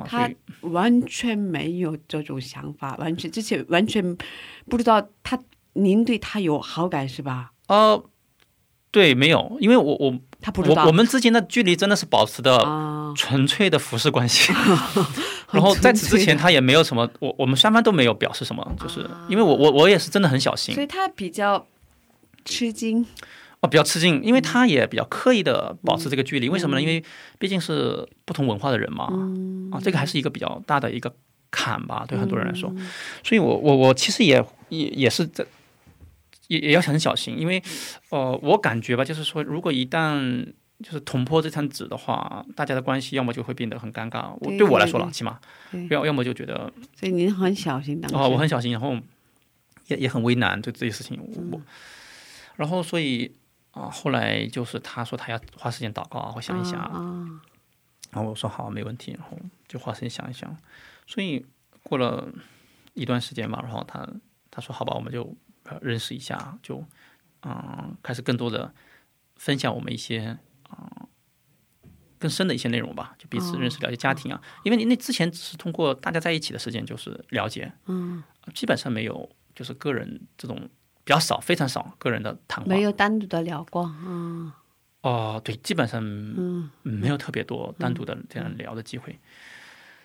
[0.05, 0.29] 他
[0.61, 4.17] 完全没有这种想法，完全之前完全
[4.69, 5.39] 不知道他
[5.73, 7.51] 您对他有好感是吧？
[7.67, 8.03] 呃，
[8.91, 14.53] 对，没有，因为我我他不知道我我们之间的距离真的是保持的啊，纯粹的服饰关系。
[15.51, 21.65] 然后在此之前，他也没有什么，我我们双方都没有表示什么，就是因为我我我也是真的很小心所，以他比较
[22.43, 23.05] 吃惊。
[23.61, 26.47] 哦，比较吃惊，因为他也比较刻意的保持这个距离。
[26.47, 26.81] 为什么呢？
[26.81, 27.03] 因为
[27.39, 29.05] 毕竟是不同文化的人嘛，
[29.71, 31.15] 啊，这个还是一个比较大的一个
[31.49, 32.71] 坎吧，对很多人来说。
[33.23, 35.45] 所以我我我其实也也也是在
[36.47, 37.61] 也也要很小心，因为
[38.09, 40.45] 呃，我感觉吧，就是说，如果一旦
[40.83, 44.31] 就是捅破这层纸的话，大家的关系要么就会变得很尴尬。
[44.39, 45.39] 我对对我来说了，起码
[45.89, 48.15] 要要么就觉得所以您很小心当时。
[48.15, 48.95] 哦，我很小心，然后
[49.87, 51.19] 也也很为难对这些事情，
[51.51, 51.59] 我，
[52.55, 53.31] 然后所以
[53.77, 57.41] 啊、后来就是他说他要花时间祷告啊，我想一想，啊，
[58.11, 59.37] 然后我说好，没问题，然后
[59.67, 60.57] 就花时间想一想，
[61.05, 61.45] 所以
[61.83, 62.27] 过了
[62.93, 64.07] 一段时间吧，然后他
[64.49, 66.83] 他说好吧，我们就呃认识一下，就
[67.41, 68.73] 嗯、开始更多的
[69.35, 70.37] 分享我们一些
[70.69, 71.07] 啊、
[72.17, 80.67] 更深的一些内容吧，就彼此认识了解家庭啊，因为你那之前只是通过大家在一起的时间就是了解，嗯，基本上没有就是个人这种
[81.07, 83.89] 比较少，非常少个人的谈话，没有单独的聊过。
[84.05, 84.51] 嗯
[85.03, 89.17] 哦，对，基本上嗯没有特别多单独的这样聊的机会，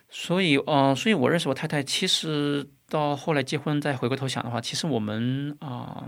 [0.08, 6.06] 所以，呃，所以我认识我太太，其实到后来结婚再回过头想的话，其实我们啊，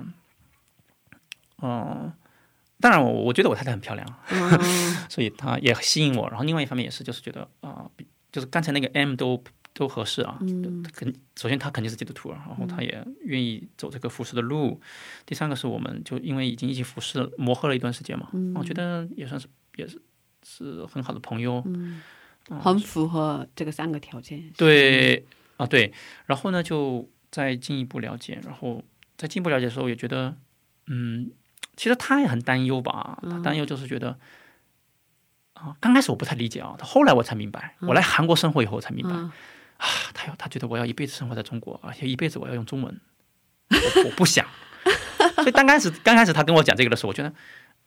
[1.61, 2.13] 嗯、
[2.79, 4.61] 当然我我觉得我太太很漂亮，嗯
[5.11, 6.29] 所以她也吸引我。
[6.29, 9.43] 然后另外一方面也是，就是觉得啊、比就是刚才那个 M 都
[9.75, 10.39] 都合适啊。
[10.41, 10.83] 嗯。
[10.95, 14.81] 肯首先他肯定是基督徒，然后他也愿意走这个服侍的路。
[15.27, 20.01] 第三个是我们就因为已经一起服侍磨合了一段时间嘛，我觉得也算是也是
[20.43, 21.63] 是很好的朋友。
[22.61, 24.53] 很符合这个三个条件。
[24.57, 25.93] 对啊，对，
[26.27, 28.85] 然后呢，就再进一步了解，然后
[29.17, 30.37] 在进一步了解的时候，也觉得，
[30.89, 31.31] 嗯，
[31.75, 34.19] 其实他也很担忧吧，他担忧就是觉得，
[35.55, 39.33] 啊，刚开始我不太理解啊，他后来我才明白，我来韩国生活以后我才明白，嗯
[39.85, 43.01] 啊，他要他觉得我要一辈子生活在中国，而且一辈子我要用中文，
[43.71, 44.47] 我 我不想，
[45.37, 47.33] 所以刚开始刚开始他跟我讲这个的时候，我觉得。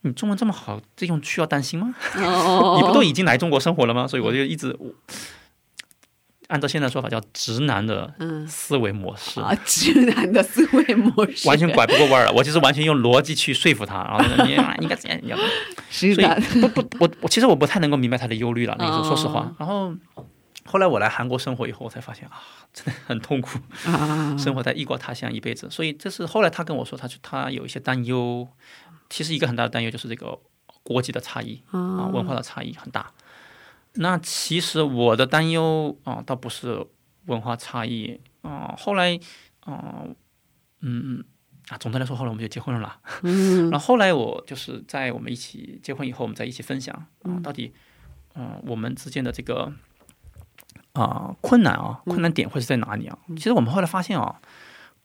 [0.01, 1.91] 你中文这么好，这用需要担心吗？
[2.17, 4.07] 哦 你不都已经来中国生活了吗？
[4.07, 4.93] 所以我就一直我
[6.49, 12.31] 按照现在说法叫直男的嗯思维模式，啊， 直男的思维模式，完全拐不过弯儿了。
[12.31, 14.51] 我就是完全用逻辑去说服他，然后呢你
[14.83, 15.37] 应该怎样，你要
[15.89, 16.15] 所以，
[16.61, 18.75] 不不，我我其实我不太能够明白他的忧虑了。
[18.77, 19.95] 那个时候，说实话哦，然后
[20.67, 22.41] 后来我来韩国生活以后，我才发现啊，
[22.73, 25.69] 真的很痛苦，啊， 生活在异国他乡一辈子。
[25.71, 28.47] 所以这是后来他跟我说，他他有一些担忧。
[29.09, 30.37] 其实一个很大的担忧就是这个
[30.83, 33.13] 国籍的差异啊，文化的差异很大。
[33.93, 36.85] 那其实我的担忧啊，倒不是
[37.27, 38.75] 文化差异啊。
[38.77, 39.17] 后来
[39.61, 40.03] 啊，
[40.81, 41.23] 嗯
[41.69, 42.99] 啊，总的来说，后来我们就结婚了啦。
[43.23, 47.71] 嗯 然后后来我就是在我们一起结婚以后，我们在一起分享啊，到底
[48.33, 49.71] 嗯、呃我们之间的这个
[51.03, 53.17] 啊、困难啊，困难点会是在哪里啊？
[53.35, 54.35] 其实我们后来发现啊，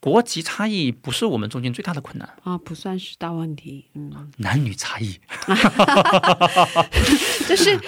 [0.01, 5.19] 国籍差异不是我们中间最大的困难，啊，不算是大问题，嗯，男女差异。
[7.47, 7.79] 这是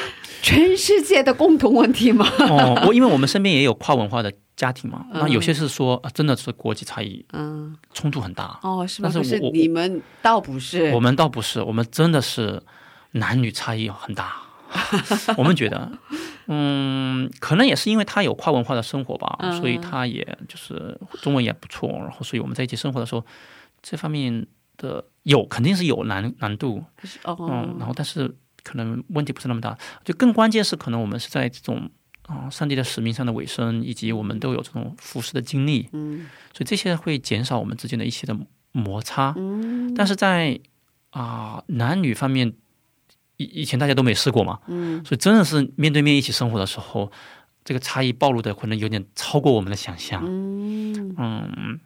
[0.42, 2.26] 全世界的共同问题吗？
[2.50, 9.10] 哦，我因为我们身边也有跨文化的家庭嘛，嗯那有些是说、啊真的是国籍差异嗯，冲突很大，哦，是吗？
[9.12, 12.62] 但是我你们倒不是，我们倒不是，我们真的是
[13.12, 14.42] 男女差异很大。
[15.38, 15.88] 我们觉得，
[16.46, 19.52] 嗯，可能也是因为他有跨文化的生活吧，嗯。
[19.60, 23.24] 所以他也就是中文也不错，然后所以我们在一起生活的时候，
[23.82, 26.84] 这方面的有肯定是有难难度，
[27.24, 31.90] 哦，嗯，然后但是可能问题不是那么大，就更关键是可能我们是在这种
[32.26, 36.26] 啊、上帝的使命上的尾声，以及我们都有这种服侍的经历，嗯。
[36.52, 38.34] 所以这些会减少我们之间的一些的
[38.72, 39.34] 摩擦。
[39.36, 39.92] 嗯。
[39.94, 40.58] 但是在
[41.10, 42.54] 啊、男女方面，
[43.36, 47.10] 以以前大家都没试过嘛，嗯所以真的是面对面一起生活的时候，
[47.64, 50.22] 这个差异暴露的可能有点超过我们的想象。
[50.24, 51.80] 嗯嗯，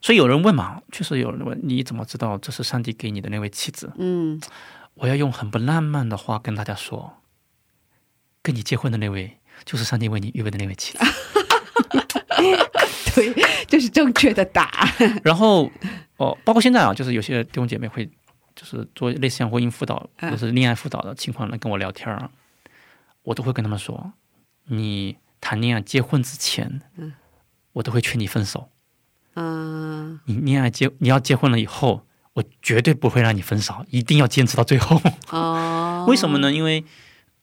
[0.00, 3.92] 所以有人问嘛，确实有人问，你怎么知道这是上帝给你的那位妻子？
[3.98, 4.40] 嗯，
[4.94, 7.14] 我要用很不浪漫的话跟大家说，
[8.42, 11.04] 跟你结婚的那位就是上帝为你预备的那位妻子。
[13.14, 13.34] 对，
[13.66, 14.92] 这是正确的答案。
[15.24, 15.70] 然后
[16.18, 18.08] 哦，包括现在啊，就是有些弟兄姐妹会
[18.58, 22.28] 就是做类似像婚姻辅导嗯或者是恋爱辅导的情况来跟我聊天儿，
[23.22, 24.12] 我都会跟他们说，
[24.64, 26.82] 你谈恋爱结婚之前，
[27.74, 28.68] 我都会劝你分手。
[29.34, 35.00] 嗯你恋爱结你要结婚了以后，我绝对不会让你分手，一定要坚持到最后。
[35.30, 36.50] 哦，为什么呢？
[36.50, 36.84] 因为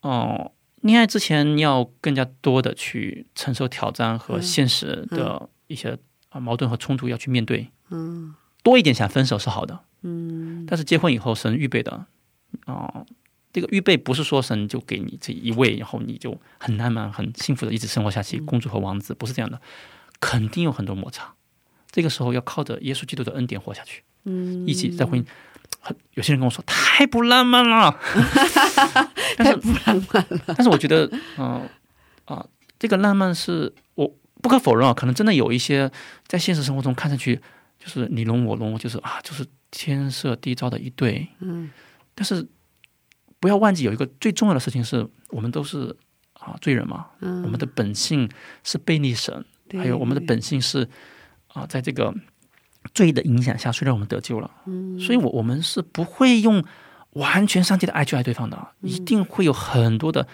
[0.01, 0.51] 哦、
[0.81, 5.97] 恋爱之前要更加多的去承受挑战和现实的一些
[6.29, 7.71] 啊矛盾和冲突要去面对。
[7.89, 12.05] 嗯多一点想分手是好的，嗯但是结婚以后，神预备的
[12.65, 13.03] 啊、
[13.51, 19.59] 这个预备不是说神就给你这一位，然后你就很浪漫、很幸福的一直生活下去，公主和王子不是这样的，
[20.19, 21.33] 肯定有很多摩擦。
[21.89, 25.25] 这个时候要靠着耶稣基督的恩典活下去，嗯，一起在婚姻。
[25.79, 27.99] 很有些人跟我说太不浪漫了，
[29.37, 30.39] 但是不浪漫了。
[30.47, 31.67] 但是我觉得，嗯
[32.25, 32.45] 啊、
[32.79, 35.91] 这个浪漫是我不可否认啊，可能真的有一些
[36.27, 37.39] 在现实生活中看上去
[37.79, 39.45] 就是你侬我侬，就是啊，就是
[39.77, 41.27] 天设地造的一对。
[41.39, 41.69] 嗯。
[42.15, 42.47] 但是
[43.39, 45.95] 不要忘记有一个最重要的事情是，我们都是
[46.33, 48.29] 啊罪人嘛，嗯，我们的本性
[48.63, 49.79] 是背逆神，对。
[49.79, 50.87] 还有我们的本性是
[51.49, 52.13] 啊，在这个
[52.93, 54.97] 罪的影响下，虽然我们得救了，嗯。
[54.99, 56.63] 所以我我们是不会用
[57.11, 60.27] 完全上帝的爱去爱对方的，一定会有很多的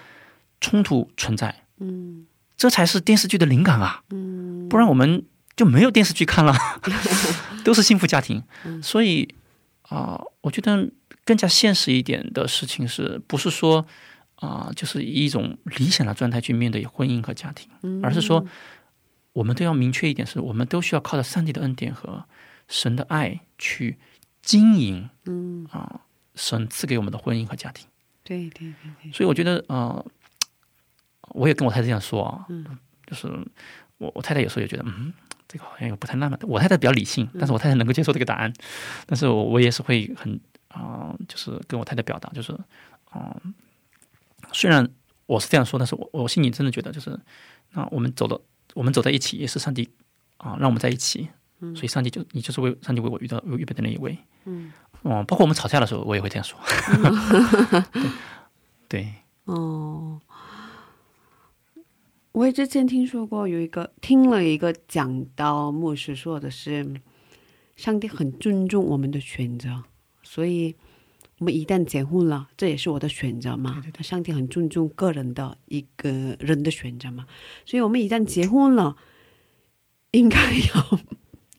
[0.60, 2.28] 冲突存在，嗯。
[2.56, 4.70] 这才是电视剧的灵感啊，嗯。
[4.70, 5.26] 不然我们
[5.56, 6.54] 就没有电视剧看了，
[7.64, 8.82] 都是幸福家庭，嗯。
[8.82, 9.34] 所以
[9.84, 10.90] 啊、我觉得
[11.26, 13.86] 更加现实一点的事情是不是说
[14.36, 18.00] 啊、就是以一种理想的状态去面对婚姻和家庭，嗯。
[18.04, 18.46] 而是说
[19.34, 22.26] 我们都要明确一点，是我们都需要靠着上帝的恩典和
[22.68, 23.98] 神的爱去
[24.42, 26.02] 经营嗯，啊、
[26.36, 27.88] 神赐给我们的婚姻和家庭。
[28.24, 30.06] 对对对对，所以我觉得呃，
[31.30, 32.66] 我也跟我太太这样说啊，嗯。
[33.06, 33.28] 就是
[33.98, 35.12] 我我太太有时候也觉得，嗯，
[35.52, 36.40] 这个好像又不太浪漫。
[36.44, 38.54] 我太太比较理性，但是我太太能够接受这个答案，
[39.06, 40.40] 但是我我也是会很
[40.70, 42.58] 啊、就是跟我太太表达，就是
[43.14, 43.54] 嗯、
[44.54, 44.88] 虽然
[45.26, 47.20] 我是这样说，但是我我心里真的觉得，就是
[47.72, 48.40] 那我们走的
[48.74, 49.90] 我们走在一起，也是上帝
[50.38, 51.28] 啊、让我们在一起，
[51.76, 54.72] 所以上帝就你就是为上帝为我遇到预备的那一位，嗯。
[55.04, 56.58] 哦、 包括我们吵架的时候，我也会这样说，
[58.88, 59.02] 对。
[59.02, 59.14] 对。
[59.46, 60.22] 哦。
[62.34, 67.02] 我也之前听说过有一个听了一个讲到牧师说的是，
[67.76, 69.84] 上帝很尊重我们的选择，
[70.24, 70.76] 所以
[71.40, 73.84] 我们一旦结婚了，这也是我的选择嘛。
[73.94, 77.28] 他上帝很尊重个人的一个人的选择嘛，
[77.66, 78.96] 所以我们一旦结婚了，
[80.12, 81.00] 应该要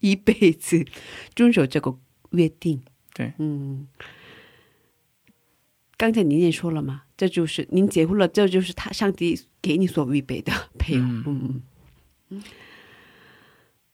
[0.00, 0.86] 一辈子
[1.34, 1.98] 遵守这个
[2.30, 2.82] 约定。
[3.12, 3.86] 对，嗯。
[6.02, 11.00] 刚才您也说了嘛，这就是您结婚了，这就是他上帝给你所预备的配偶。
[11.00, 11.62] 嗯嗯
[12.30, 12.42] 嗯。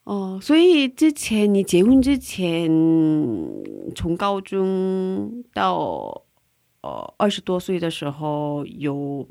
[0.04, 2.66] 哦，所以之前你结婚之前，
[3.94, 6.24] 从高中到
[6.80, 9.28] 呃二十多岁的时候，有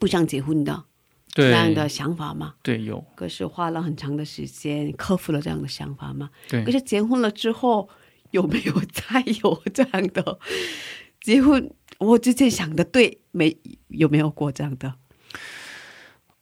[0.00, 0.86] 不想结婚的
[1.28, 2.56] 这对样的想法吗？
[2.64, 6.30] 对有可是花了很长的时间克服了这样的想法吗？
[6.48, 7.88] 对可是结婚了之后，
[8.32, 10.40] 有没有再有这样的
[11.26, 11.68] 结婚？
[11.98, 13.56] 我之前想的对，没
[13.88, 14.94] 有没有过这样的？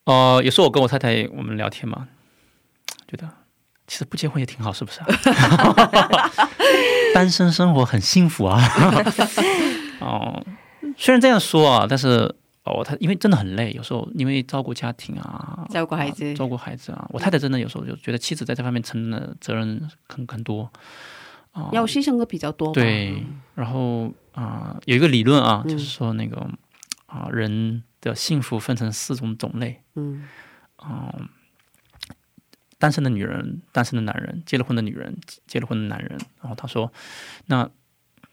[0.04, 2.06] 呃，有时候我跟我太太我们聊天嘛，
[3.08, 3.26] 觉得
[3.86, 5.06] 其实不结婚也挺好，是不是、啊？
[7.14, 8.60] 单身生活很幸福啊。
[10.04, 10.44] 哦，
[10.98, 20.70] 虽然这样说啊，但是哦，他因为真的很累，有时候因为照顾家庭啊，照顾孩子啊照顾孩子啊，我太太真的有时候就觉得妻子在这方面承担的责任很很多
[21.52, 21.70] 啊。
[21.72, 22.70] 要牺牲的比较多？
[22.74, 23.24] 对，
[23.54, 26.48] 然后啊、有一个理论啊，嗯就是说那个
[27.06, 29.82] 啊、人的幸福分成四种种类。
[29.94, 30.28] 嗯
[30.84, 31.28] 嗯，
[32.78, 35.16] 单身的女人、单身的男人、结了婚的女人、
[35.46, 36.18] 结了婚的男人。
[36.40, 36.92] 然后他说，
[37.46, 37.70] 那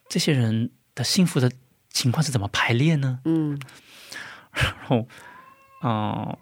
[0.09, 1.51] 这些人的幸福的
[1.89, 3.19] 情况是怎么排列呢？
[3.25, 3.57] 嗯
[4.53, 5.07] 然后，
[5.81, 6.35] 啊、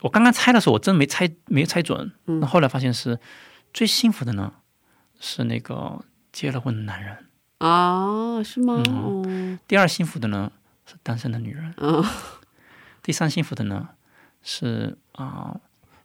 [0.00, 2.12] 我刚刚猜的时候，我真没猜没猜准。
[2.26, 3.18] 嗯那后来发现是
[3.74, 4.54] 最幸福的呢，
[5.18, 7.26] 是那个结了婚的男人。
[7.60, 8.82] 啊，是吗？
[9.68, 10.50] 第二幸福的呢
[10.86, 11.72] 是单身的女人。
[11.76, 12.04] 啊。
[13.02, 13.90] 第三幸福的呢
[14.42, 15.60] 是啊、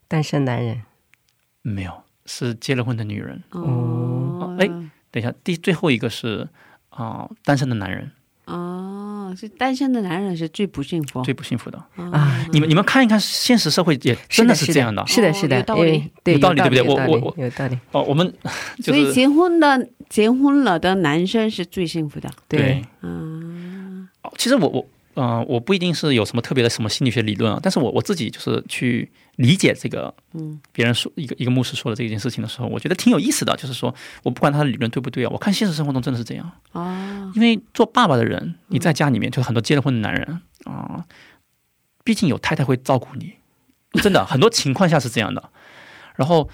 [0.07, 0.83] 单身男人，
[1.61, 3.43] 没有，是结了婚的女人。
[3.51, 4.67] 哦，哎
[5.11, 6.49] 等一下，第最后一个是
[6.89, 8.11] 啊、单身的男人。
[8.45, 11.21] 啊，是单身的男人是最不幸福。
[11.21, 11.77] 最不幸福的。
[11.95, 15.01] 啊你们你们看一看，现实社会也真的是这样的。
[15.07, 16.81] 是的，是的，哦有道理对有道理对不对？
[16.83, 17.35] 我我我。
[17.41, 18.33] 有道理，哦，我们
[18.83, 22.29] 就所以结婚的结婚了的男生是最幸福的。
[22.49, 24.07] 对，嗯。
[24.21, 33.55] 哦其实我我呃，我不一定是有什么特别的什么心理学理论啊，但是我我自己就是去理解这个，嗯，别人说一个一个牧师说的这件事情的时候，我觉得挺有意思的。
[33.57, 36.51] 就是说我不管他的理论对不对啊，我看现实生活中真的是这样。
[36.71, 41.05] 啊，因为做爸爸的人，你在家里面就很多结了婚的男人啊、
[42.03, 43.33] 毕竟有太太会照顾你，
[44.01, 45.51] 真的很多情况下是这样的。
[46.15, 46.49] 然后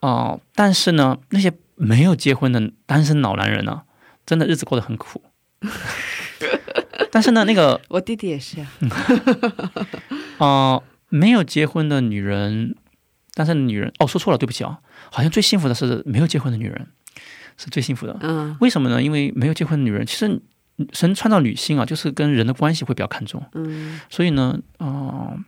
[0.00, 3.82] 啊、但是呢，那些没有结婚的单身老男人呢，
[4.26, 5.22] 真的日子过得很苦。
[7.10, 8.70] 但是呢，那个我弟弟也是啊。
[10.44, 10.82] 啊、
[11.14, 12.74] 没有结婚的女人，
[13.34, 14.80] 单身的女人，哦，说错了，对不起啊，
[15.12, 16.88] 好像最幸福的是没有结婚的女人。
[17.56, 18.18] 是最幸福的。
[18.20, 19.00] 嗯为什么呢？
[19.00, 20.40] 因为没有结婚的女人，其实
[20.92, 23.40] 神创造女性啊，就是跟人的关系会比较看重。
[23.54, 25.38] 嗯所以呢，呃，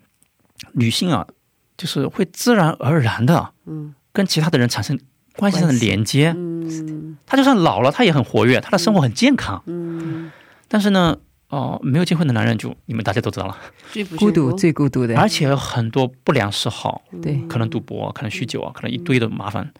[0.74, 1.26] 女性啊，
[1.76, 4.96] 就是会自然而然的嗯跟其他的人产生
[5.34, 6.32] 关系上的连接。
[6.36, 9.60] 嗯她就算老了，她也很活跃，她的生活很健康。
[9.66, 10.30] 嗯，
[10.68, 11.18] 但是呢，
[11.48, 13.56] 哦、没有结婚的男人就你们大家都知道了，
[13.92, 19.72] 最不孤独最孤独的，而且有很多不良嗜好，对可能赌博，可能酗酒啊，可能一堆的麻烦。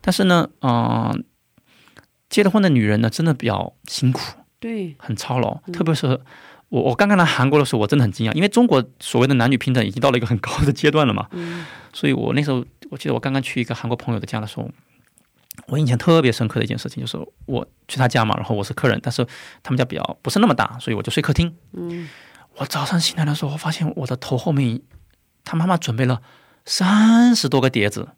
[0.00, 1.24] 但是呢，嗯、
[2.28, 4.20] 结了婚的女人呢，真的比较辛苦，
[4.60, 4.94] 对。
[4.98, 6.20] 很操劳，特别是
[6.68, 11.28] 我我刚刚来韩国的时候，我真的很惊讶，因为中国所谓的男女平等已经到了一个很高的阶段了嘛，
[11.92, 14.70] 所以我那时候我记得我刚刚去一个韩国朋友的家的时候。
[15.66, 19.26] 我印象特别深刻的一件事情就是，我去他家嘛，然后我是客人，但是
[19.62, 21.54] 他们家比较不是那么大，所以我就睡客厅。
[21.72, 22.08] 嗯
[22.56, 24.80] 我早上醒来的时候，我发现我的头后面，
[25.44, 26.20] 他妈妈准备了
[26.64, 28.08] 三十多个碟子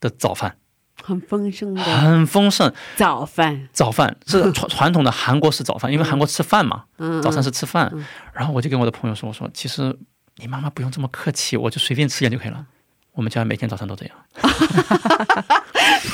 [0.00, 0.56] 的早饭，
[1.02, 2.72] 很丰盛的很丰盛。
[2.96, 7.92] 早饭，早饭是传 传统的韩国式早饭，因为韩国吃饭嘛，嗯早上是吃饭。
[8.32, 9.96] 然后我就跟我的朋友说：“我说其实
[10.36, 12.64] 你妈妈不用这么客气，我就随便吃点就可以了。
[13.12, 14.16] 我们家每天早上都这样。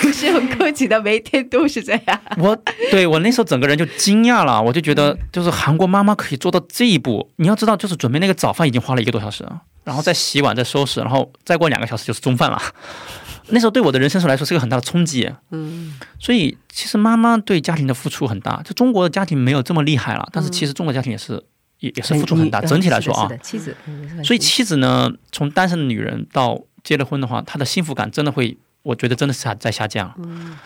[0.05, 2.21] 不是很客气的，每天都是这样。
[2.37, 2.55] 我
[2.91, 7.31] 对我那时候整个人就惊讶了，我就觉得就是韩国妈妈可以做到这一步。
[7.37, 9.49] 你要知道，就是准备那个早饭已经花了一个多小时，
[9.83, 12.61] 然后再洗碗、再收拾，然后再过两个小时就是中饭了。
[13.49, 15.31] 那时候对我的人生来说是个很大的冲击。
[15.51, 18.61] 嗯所以其实妈妈对家庭的付出很大。
[18.63, 21.43] 就中国的家庭没有这么厉害了，但是其实中国家庭也是
[21.81, 22.61] 也也是付出很大。
[22.61, 30.15] 嗯整体来说啊妻子，嗯所以妻子呢，从单身的女人到结了婚的话，她的幸福感真的会，我觉得真的是在在下降。
[30.19, 30.57] 嗯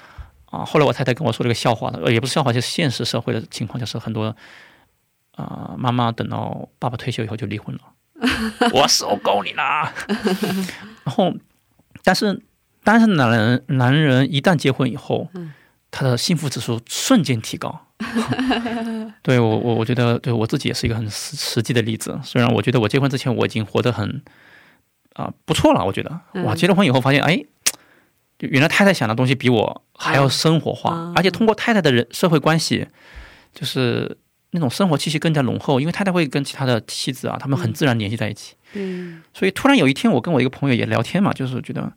[0.50, 4.34] 啊，后来我太太跟我说了个笑话的，呃，也不是笑话，就是现实社会的情况，就是很多
[5.36, 7.82] 啊、妈妈等到爸爸退休以后就离婚了，
[8.72, 9.92] 我受够你了。
[11.04, 11.34] 然后，
[12.02, 12.42] 但是
[12.82, 15.28] 单身男人男人一旦结婚以后，
[15.90, 17.84] 他的幸福指数瞬间提高。
[19.22, 22.18] 对我我我觉得对我自己也是一个很实实际的例子。
[22.24, 24.22] 虽然我觉得我结婚之前我已经活得很
[25.14, 27.44] 啊、不错了，我觉得哇，结了婚以后发现哎，就
[28.40, 31.12] 原来太太想的东西比我还要生活化，啊。
[31.16, 32.86] 而且通过太太的人社会关系，
[33.52, 34.16] 就是
[34.52, 38.54] 那种生活气息更加浓厚，因为太太会跟其他的妻子啊，他们很自然联系在一起。
[38.74, 41.92] 嗯所以突然有一天，我跟我一个朋友也聊天嘛，就是觉得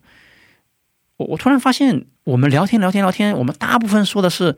[1.18, 4.56] 我我突然发现，我们聊天聊天聊天，我们大部分说的是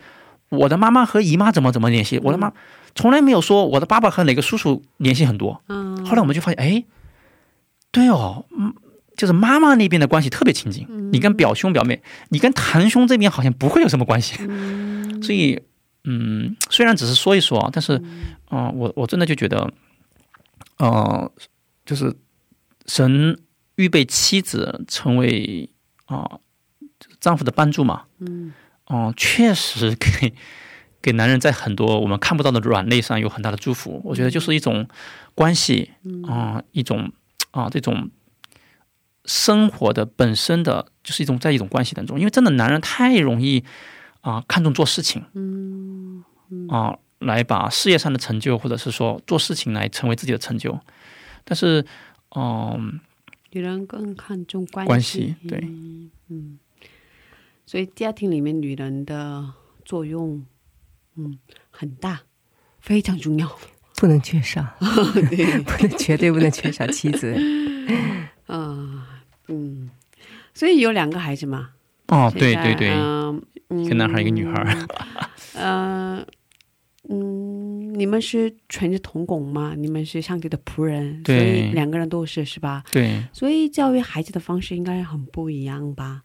[0.48, 2.52] 我的妈妈和姨妈怎么怎么联系，我的妈
[2.94, 5.62] 从来没有说我的爸爸和哪个叔叔联系很多。
[5.68, 6.06] 嗯。
[6.06, 6.84] 后来我们就发现，哎，
[7.90, 8.72] 对哦，嗯，
[9.24, 14.36] 就是妈妈那边的关系特别亲近，你跟表兄表妹，你跟堂兄这边好像不会有什么关系，
[15.24, 15.62] 所以，
[16.04, 18.02] 嗯，虽然只是说一说啊，但是，
[18.50, 19.72] 嗯、我我真的就觉得，
[20.76, 21.32] 呃，
[21.86, 22.14] 就是
[22.84, 23.40] 神
[23.76, 25.70] 预备妻子成为
[26.04, 26.38] 啊、
[27.18, 28.52] 丈夫的帮助嘛，嗯，
[28.84, 30.34] 哦、确实给
[31.00, 34.02] 给男人在很多我们看不到的软肋上有很大的祝福。
[34.04, 34.86] 我觉得就是一种
[35.34, 35.92] 关系
[36.28, 37.10] 啊、一种
[37.52, 38.10] 啊、这种
[39.24, 43.64] 生活的本身的就是一种在一种关系当中，因为真的男人太容易
[44.20, 46.24] 啊、看重做事情，嗯
[46.68, 50.78] 啊、来把事业上的成就或者是说做事情来成为自己的成就，
[51.44, 51.84] 但是
[52.36, 53.00] 嗯、
[53.52, 55.58] 女人更看重关关系对。
[56.28, 56.58] 嗯，
[57.66, 59.52] 所以家庭里面女人的
[59.84, 60.44] 作用，
[61.16, 61.38] 嗯，
[61.70, 62.22] 很大，
[62.80, 63.58] 非常重要。
[63.96, 64.66] 不能缺少，
[65.30, 67.32] 对，不能绝对不能缺少妻子。
[68.46, 69.02] 啊，嗯，
[70.52, 71.70] 所以有两个孩子嘛。
[72.08, 74.86] 哦，对对对，嗯，一个男孩一个女孩。
[75.54, 76.24] 嗯，
[77.08, 79.74] 嗯，你们是全是童工吗？
[79.76, 82.84] 你们是上帝的仆人，所对以两个人都是是吧？
[82.92, 86.22] 对，所以教育孩子的方式应该很不一样吧？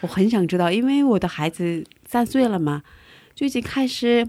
[0.00, 2.82] 我很想知道，因为我的孩子三岁了嘛，
[3.34, 4.28] 就已经开始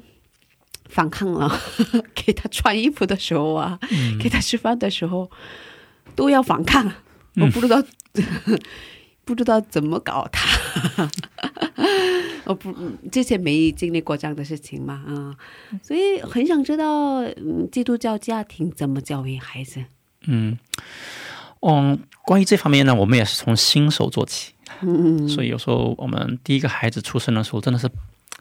[0.88, 1.60] 反抗了。
[2.14, 3.80] 给他穿衣服的时候啊，
[4.22, 5.30] 给他吃饭的时候
[6.16, 6.94] 都要反抗，
[7.36, 7.84] 我不知道、
[9.26, 11.10] 不知道怎么搞他。
[12.46, 12.74] 我不
[13.12, 15.36] 之前没经历过这样的事情嘛，啊、
[15.82, 19.84] 所以很想知道，嗯，基督教家庭怎么教育孩子？
[20.28, 20.58] 嗯，
[21.62, 27.90] 嗯，关于这方面呢，我们也是从新手做起，嗯所以有时候我们第一个孩子出生的时候，真的是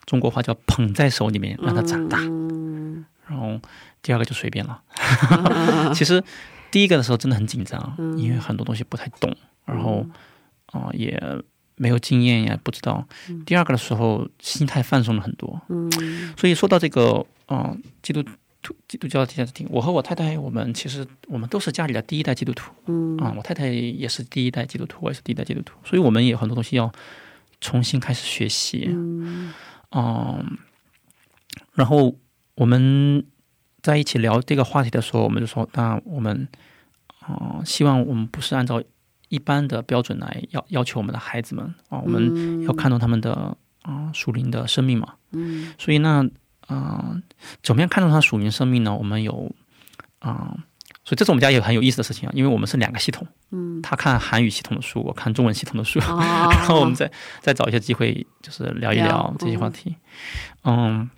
[0.06, 3.04] 中国话叫捧在手里面让他长大，嗯。
[3.28, 3.60] 然后
[4.02, 4.82] 第二个就随便了。
[5.94, 6.20] 其实
[6.70, 10.06] 第一个的时候真的很紧张，因为很多东西不太懂，然后
[10.66, 11.20] 啊、呃也
[11.76, 13.06] 没有经验呀，不知道。
[13.46, 16.34] 第二个的时候心态放松了很多，嗯。
[16.36, 18.22] 所以说到这个，呃，基督
[18.62, 23.16] 徒基督教的家庭，我和我太太，我们其实我们都是家里的第一代基督徒，嗯。
[23.16, 26.92] 啊，我太太也是第一代基督徒，我也是第一代基督徒，所以我们也有很多东西要
[27.62, 29.52] 重新开始学习，嗯。
[29.92, 30.58] 嗯，
[31.72, 32.14] 然后
[32.54, 33.24] 我们
[33.82, 36.48] 在一起聊这个话题的时候，我们就说，那我们
[37.20, 38.82] 啊、希望我们不是按照
[39.28, 45.14] 一般的标准来要要求我们的孩子们啊、我们要看重他们的啊、属灵的生命嘛。
[45.32, 46.28] 嗯所以呢，
[46.66, 47.16] 啊、
[47.62, 48.94] 怎么样看重他属灵生命呢？
[48.94, 49.50] 我们有
[50.18, 50.56] 啊、
[51.04, 56.18] 所以这是我们家也很有意思的事情啊，因为我们是两个系统，嗯他看韩语系统的书，我看中文系统的书，哦
[56.50, 57.10] 然后我们再
[57.40, 59.96] 再找一些机会，就是聊一聊聊这些话题。
[60.64, 61.08] 嗯，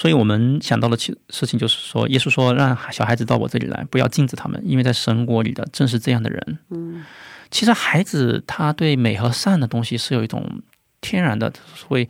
[0.00, 6.58] 所以我们想到的其事情就是说，耶稣说让小孩子到我这里来，不要禁止他们，因为在神国里的正是这样的人。
[6.70, 7.04] 嗯
[7.50, 10.62] 其实孩子他对美和善的东西是有一种
[11.02, 11.52] 天然的
[11.86, 12.08] 会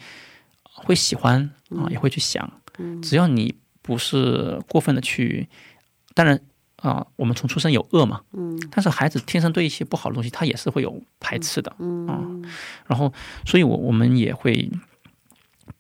[0.73, 2.49] 会喜欢啊，也会去想。
[3.03, 5.49] 只要你不是过分的去，
[6.15, 6.39] 当然
[6.77, 11.75] 啊、我们从出生有恶嘛，嗯但是孩子天生对一些不好的东西，他也是会有排斥的。
[11.81, 12.45] 嗯
[12.87, 13.13] 然后，
[13.45, 14.71] 所以我我们也会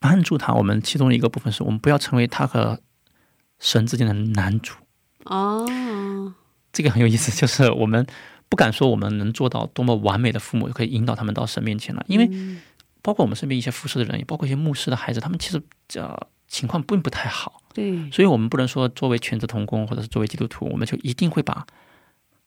[0.00, 0.52] 帮助他。
[0.54, 2.80] 我们其中的一个部分是我们不要成为他和
[3.60, 4.74] 神之间的男主。
[5.24, 6.34] 哦
[6.72, 8.06] 这个很有意思，就是我们
[8.48, 12.60] 不敢说我们能做到多么完美的父母，可以引导他们到神面前了，因为嗯
[13.02, 15.60] 包括我们身边一些服侍的人，也包括一些牧师的孩子，他们其实
[15.98, 21.66] 呃情况并不太好，对所以我们不能说作为全职童工或者是作为基督徒，我们就一定会把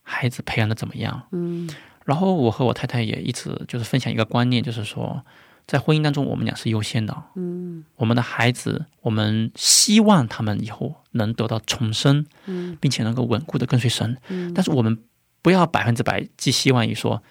[0.02, 1.28] 孩子培养的怎么样。
[1.32, 1.70] 嗯
[2.06, 5.26] 然后我和我太太也一直就是分享一个观念，就是说，
[5.66, 7.24] 在婚姻当中，我们俩是优先的。
[7.36, 14.18] 嗯我们的孩子，我们希望他们以后能得到重生，嗯并且能够稳固的跟随神。
[14.30, 15.00] 嗯但是我们
[15.42, 17.24] 不要百分之百寄希望于说，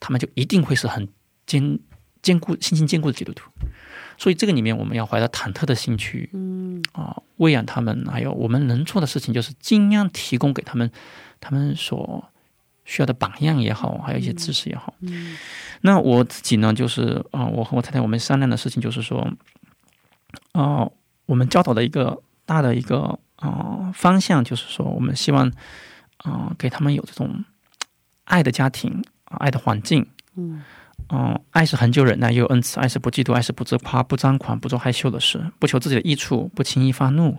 [0.00, 1.08] 他们就一定会是很
[1.46, 1.78] 坚
[2.22, 3.50] 坚固、信心性坚固的基督徒。
[4.16, 10.90] 所以这个里面，我们要怀着忐忑的心去嗯啊、喂养他们，还有我们能做的事情，就是尽量提供给他们
[11.40, 12.28] 他们所
[12.88, 14.94] 需要的榜样也好，还有一些知识也好。
[15.00, 15.36] 嗯
[15.82, 19.30] 那我自己呢，就是啊、我和我太太我们商量的事情就是说，
[20.52, 20.88] 啊、
[21.26, 25.52] 我们教导的一个大的一个啊、方向，就是说，我们希望
[26.16, 27.44] 啊、给他们有这种
[28.24, 30.08] 爱的家庭、啊爱的环境。
[30.34, 30.64] 嗯
[31.10, 37.38] 嗯、爱是恒久忍耐，又有恩慈；爱是不嫉妒，爱是不自夸，不张狂，不做害羞的事，不求自己的益处，不轻易发怒，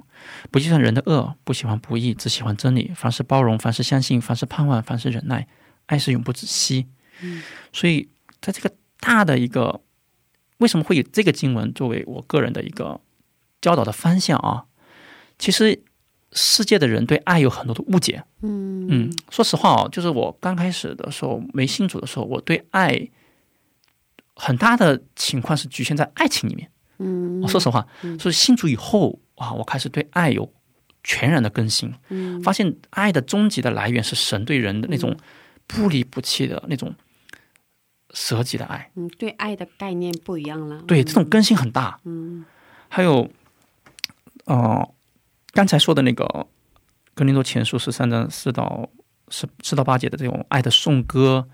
[0.50, 2.92] 不计算人的恶，不喜欢不义，只喜欢真理。
[2.96, 5.48] 凡事包容，凡事相信，凡事盼望，凡事忍耐。
[5.86, 6.88] 爱是永不止息。
[7.22, 7.42] 嗯
[7.72, 8.10] 所以，
[8.42, 9.82] 在这个大的一个，
[10.58, 13.00] 为什么会以这个经文作为我个人的一个
[13.62, 14.66] 教导的方向啊？
[15.38, 15.82] 其实，
[16.32, 18.24] 世界的人对爱有很多的误解。
[18.42, 23.10] 嗯嗯，说实话哦，就是我刚开始的时候没信主的时候，我对爱
[24.40, 26.72] 很大的情况是局限在爱情里面。
[27.02, 27.86] 嗯我说实话，
[28.18, 30.50] 所以信主以后啊，我开始对爱有
[31.04, 35.16] 全然的更新，嗯发现爱的终极的来源是神对人的那种
[35.68, 36.96] 不离不弃的那种
[38.14, 38.90] 舍己的爱。
[38.96, 40.82] 嗯对爱的概念不一样了。
[40.88, 42.00] 对，这种更新很大。
[42.06, 42.46] 嗯
[42.90, 43.30] 还有，
[44.46, 44.90] 呃，
[45.54, 46.26] 刚才说的那个
[47.14, 48.90] 《格林多前书》十三章四到
[49.30, 51.48] 十四到八节的这种爱的颂歌，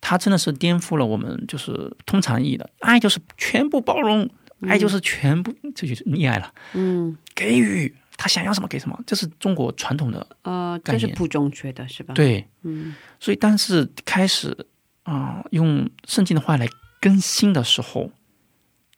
[0.00, 2.68] 它真的是颠覆了我们就是通常意义的。
[2.80, 4.28] 爱，就是全部包容，
[4.62, 7.16] 爱就是全部，这就是溺爱了，嗯。
[7.34, 12.46] 给予他想要什么给什么，这是中国传统的呃，这是不正确的，是吧？，对。
[12.62, 12.94] 嗯。
[13.18, 14.66] 所以，但是开始
[15.04, 16.68] 啊、用圣经的话来
[17.00, 18.10] 更新的时候，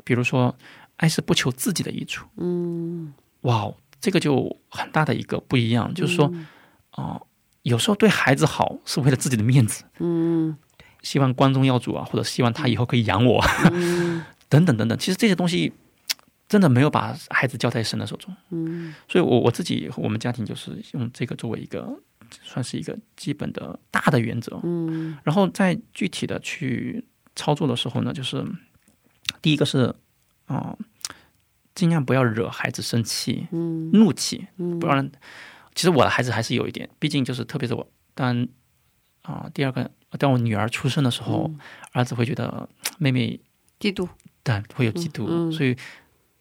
[0.04, 0.56] 比如说，
[0.96, 2.26] 爱是不求自己的益处。
[2.36, 3.14] 嗯。
[3.42, 6.32] 哇哦，这个就很大的一个不一样，就是说，
[6.90, 7.20] 啊、
[7.62, 10.56] 有时候对孩子好是为了自己的面子，嗯
[11.02, 14.24] 希望光宗耀祖啊，或者希望他以后可以养我，嗯。
[14.48, 14.98] 等等等等。
[14.98, 15.72] 其实这些东西
[16.46, 18.94] 真的没有把孩子交在神的手中，嗯。
[19.08, 21.98] 所以我我自己和我们家庭就是用这个作为一个
[22.42, 25.16] 算是一个基本的大的原则，嗯。
[25.24, 28.44] 然后在具体的去操作的时候呢，就是
[29.40, 29.94] 第一个是
[30.44, 30.76] 啊、
[31.74, 33.90] 尽量不要惹孩子生气、嗯。
[33.92, 34.78] 怒气，嗯。
[34.78, 35.10] 不让。
[35.74, 38.46] 其实我的孩子还是有一点，毕竟就是特别是我但
[39.22, 41.58] 啊、第二个当我女儿出生的时候，嗯。
[41.92, 43.38] 儿子会觉得妹妹
[43.78, 44.08] 嫉妒，
[44.42, 45.76] 但会有嫉妒，所以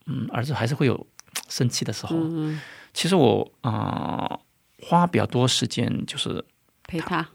[0.05, 1.05] 嗯，儿子还是会有
[1.49, 2.17] 生气的时候。
[2.93, 4.39] 其实我啊、
[4.81, 6.43] 花比较多时间就是
[6.83, 7.27] 陪他，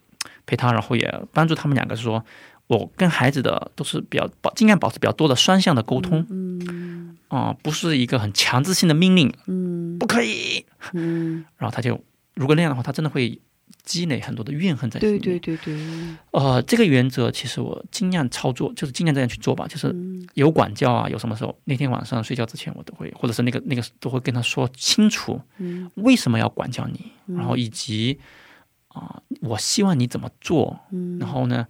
[0.47, 2.25] 陪他，然后也帮助他们两个说，
[2.69, 9.99] 我跟孩子的都是比较保尽量保持比较多的双向的沟通嗯啊、不是一个很强制性的命令，嗯。
[9.99, 10.65] 不可以。
[10.93, 12.03] 嗯，然后他就
[12.35, 13.41] 如果那样的话，他真的会
[13.85, 15.41] 积累很多的怨恨在心里对面。
[15.41, 19.67] 对对对，呃，这个原则其实我尽量操作，就是尽量这样去做吧。
[19.67, 28.19] 就是嗯有管教啊，有什么时候那天晚上睡觉之前，我都会，或者是那个那个都会跟他说清楚嗯为什么要管教你，然后以及
[28.89, 31.67] 啊、我希望你怎么做，嗯，然后呢，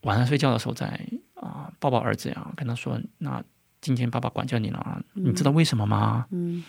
[0.00, 0.86] 晚上睡觉的时候再
[1.34, 3.40] 啊、抱抱儿子呀，跟他说，那
[3.80, 6.26] 今天爸爸管教你了，你知道为什么吗？
[6.32, 6.64] 嗯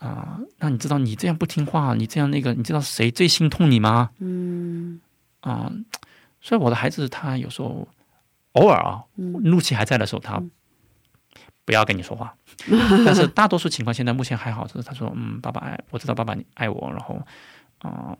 [0.00, 4.10] 啊、那你知道你这样不听话，你这样那个，你知道谁最心痛你吗？
[4.18, 4.98] 嗯
[5.42, 5.70] 啊、
[6.40, 7.86] 所以我的孩子他有时候
[8.52, 10.42] 偶尔啊，怒气还在的时候，他
[11.66, 12.34] 不要跟你说话。
[13.04, 17.20] 但是大多数情况现在目前还好，就是他说嗯，爸爸爱我知道爸爸你爱我，然后
[17.80, 18.16] 啊、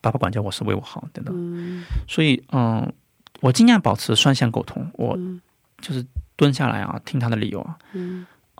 [0.00, 1.84] 爸爸管教我是为我好等等。
[2.08, 2.92] 所以嗯、
[3.40, 5.16] 我尽量保持双向沟通，我
[5.80, 7.78] 就是蹲下来啊，听他的理由啊。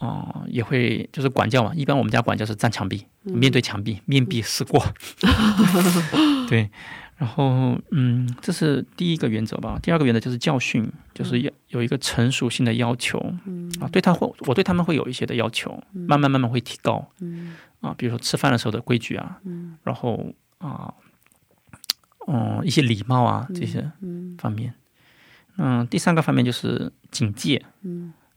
[0.00, 1.72] 啊、也会就是管教嘛。
[1.74, 4.80] 一般我们家管教是站墙壁，面对墙壁，面壁思过。
[6.48, 6.70] 对，
[7.16, 9.76] 然后嗯，这是第一个原则吧。
[9.82, 13.18] 第二个原则就是教训，就是要有一个成熟性的要求。
[13.80, 17.10] 啊，对他会，我对他们会有一些的要求，慢慢慢慢会提高。
[17.80, 19.40] 啊，比如说吃饭的时候的规矩啊，
[19.82, 20.94] 然后啊，
[22.28, 23.90] 嗯，一些礼貌啊这些
[24.38, 24.74] 方面。
[25.56, 27.64] 嗯，第三个方面就是警戒，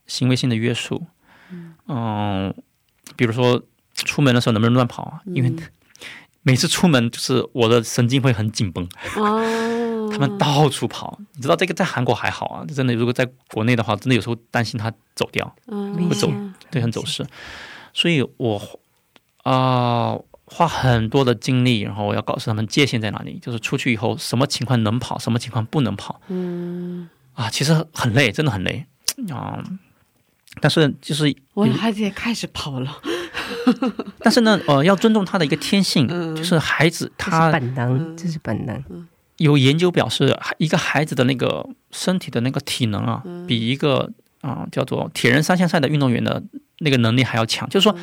[0.06, 1.06] 行为性的约束。
[1.92, 2.54] 嗯，
[3.16, 3.62] 比如说
[3.94, 5.20] 出门的时候能不能乱跑啊？
[5.26, 5.52] 因为
[6.42, 8.84] 每次出门就是我的神经会很紧绷，
[9.16, 11.18] 哦，他们到处跑。
[11.34, 16.32] 你知道这个在韩国还好啊，真的如果在国内的话，真的有时候担心他走掉，嗯会走，
[16.70, 17.24] 对，很走失。
[17.92, 18.60] 所以我
[19.44, 26.20] 啊、花很多的精力，然后我要告诉他们界限在哪里，就是出去以后什么情况能跑，什么情况不能跑。
[26.28, 28.86] 嗯，啊，其实很累，真的很累
[29.30, 29.62] 啊。
[30.60, 33.00] 但是就是我的孩子也开始跑了，
[34.20, 39.08] 但是呢，呃，要尊重他的一个天性，就是孩子他本能，这是本能。
[39.38, 46.42] 有研究表示，一个孩子的那个身体的那个体能啊，比一个啊、叫做铁人三项赛的运动员的
[46.78, 47.68] 那个能力还要强。
[47.68, 47.96] 就是说，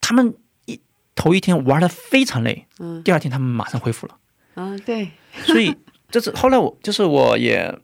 [0.00, 0.34] 他们
[0.66, 0.78] 一
[1.16, 2.66] 头一天玩的非常累，
[3.02, 4.16] 第二天他们马上恢复了。
[4.54, 5.10] 嗯，对，
[5.44, 5.74] 所以
[6.10, 7.76] 这是后来我就是我也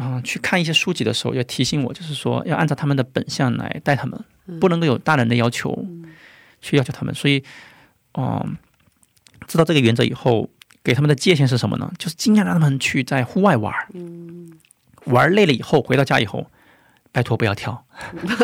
[0.00, 4.18] 啊、去看一些书籍的时候，要提醒我，就是说要按照他们的本相来带他们，
[4.58, 5.86] 不能够有大人的要求
[6.62, 7.14] 去要求他们。
[7.14, 7.44] 所以，
[8.14, 8.56] 嗯、
[9.46, 10.48] 知道这个原则以后，
[10.82, 11.92] 给他们的界限是什么呢？
[11.98, 13.74] 就是尽量让他们去在户外玩，
[15.04, 16.50] 玩累了以后回到家以后，
[17.12, 17.84] 拜托不要跳，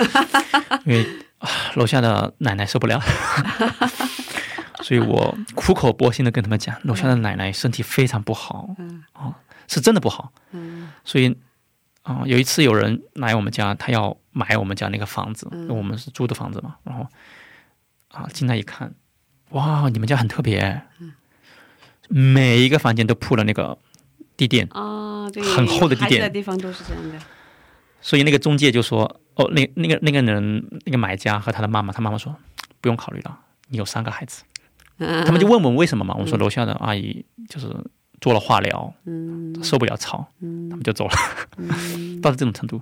[0.84, 1.06] 因为
[1.38, 3.00] 啊楼下的奶奶受不了。
[4.84, 8.68] 所以我苦口婆心的跟他们讲，楼下的奶奶身体非常不好，
[9.14, 9.34] 啊、
[9.66, 10.32] 是真的不好。
[11.02, 11.34] 所以
[12.06, 17.04] 啊、有一次有人来我们家，他要买我们家那个房子，我们是租的房子嘛，然后
[18.12, 18.94] 啊进来一看，
[19.50, 20.80] 哇，你们家很特别，
[22.08, 23.76] 每一个房间都铺了那个
[24.36, 27.18] 地垫，啊，对，很厚的地垫的地方都是这样的，
[28.00, 32.36] 所以那个中介就说，哦，那那个那个人那个买家和他的妈妈，他妈妈说
[32.80, 34.44] 不用考虑了，你有三个孩子，
[34.98, 37.66] 他们就问我为什么嘛，我说楼下的阿姨就是
[38.20, 38.92] 做了化疗，
[39.62, 41.14] 受不了吵，他们就走了，
[42.22, 42.80] 到了这种程度，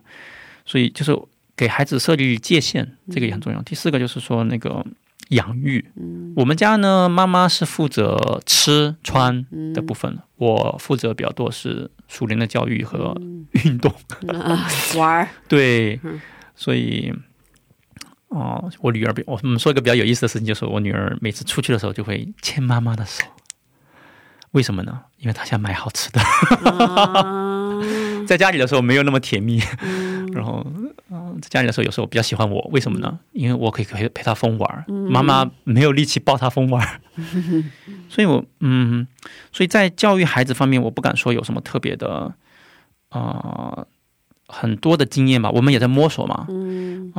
[0.65, 1.17] 所以就是
[1.57, 3.63] 给孩子设立界限，这个也很重要。
[3.63, 4.85] 第四个就是说那个
[5.31, 5.85] 养育，
[6.37, 13.17] 我们家呢，妈妈是负责吃穿的部分，我负责比较多是属灵的教育和
[13.65, 13.93] 运动。
[14.29, 15.99] 啊玩儿， 对，
[16.55, 17.13] 所以，
[18.29, 23.25] 哦，我女儿比我们说一个比较有意思的事情，就是我女儿每次出去的时候就会牵妈妈的手，
[24.55, 25.03] 为什么呢？
[25.19, 27.35] 因为他想买好吃的，啊。
[28.27, 29.61] 在家里的时候没有那么甜蜜，
[30.33, 30.65] 然后，
[31.11, 33.19] 嗯、在家里的时候有时候比较喜欢我，为什么呢？
[33.33, 37.01] 因为我可以陪陪他疯玩儿，妈妈没有力气抱他疯玩儿，
[38.09, 39.07] 所以我，嗯，
[39.53, 42.35] 所以在教育孩子方面，我不敢说有什么特别的，
[43.11, 43.85] 啊、
[44.49, 47.13] 很多的经验吧，我们也在摸索嘛，嗯，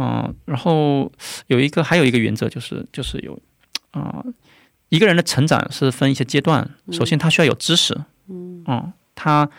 [0.46, 1.12] 然后
[1.48, 3.40] 有一个还有一个原则就是就是有，
[3.92, 4.26] 啊、
[4.96, 9.50] 一个人的成长是分一些阶段，首先他需要有知识，嗯，他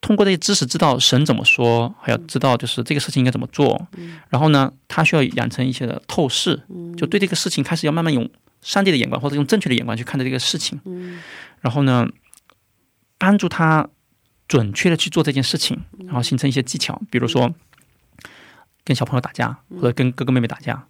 [0.00, 3.88] 通过这些知识知道神怎么说，还要知道就是这个事情应该怎么做，
[4.28, 6.62] 然后呢，他需要养成一些的透视，
[6.96, 10.80] 就对这个事情开始要慢慢用上帝的眼光或者用正确的眼光去看待这个事情，
[11.60, 12.06] 然后呢，
[13.18, 13.88] 帮助他
[14.46, 17.52] 准确的去做这件事情，然后形成一些技巧，比如说
[18.84, 20.86] 跟小朋友打架，或者跟哥哥妹妹打架。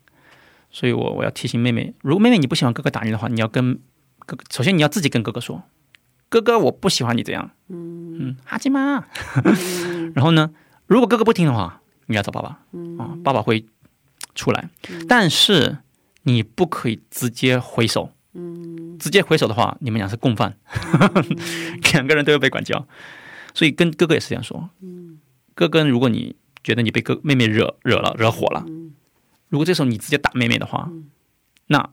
[0.72, 3.74] 所以我我要提醒妹妹，如果妹妹你不喜欢哥哥打你的话，你要跟
[4.18, 5.62] 哥哥，首先你要自己跟哥哥说，
[6.28, 9.06] 哥哥我不喜欢你这样，嗯，哈基妈。
[10.16, 10.50] 然后呢，
[10.86, 12.48] 如果哥哥不听的话，你要找爸爸，
[12.98, 13.66] 啊，爸爸会
[14.34, 14.70] 出来，
[15.08, 15.78] 但是
[16.22, 18.72] 你不可以直接回手，嗯。
[18.98, 20.56] 直接回手的话，你们俩是共犯，
[21.92, 22.86] 两个人都要被管教。
[23.52, 24.70] 所以跟哥哥也是这样说，
[25.56, 28.64] 哥哥，如果你觉得你被哥妹妹惹惹了惹火了，
[29.52, 30.90] 如果这时候你直接打妹妹的话，
[31.66, 31.90] 那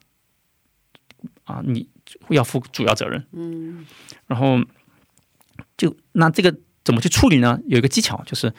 [1.43, 1.89] 啊你
[2.30, 3.28] 要负主要责任。
[3.34, 3.86] 嗯，
[4.28, 4.62] 然后
[5.76, 6.55] 就那这个
[6.86, 7.60] 怎么去处理呢？
[7.68, 8.53] 有一个技巧就是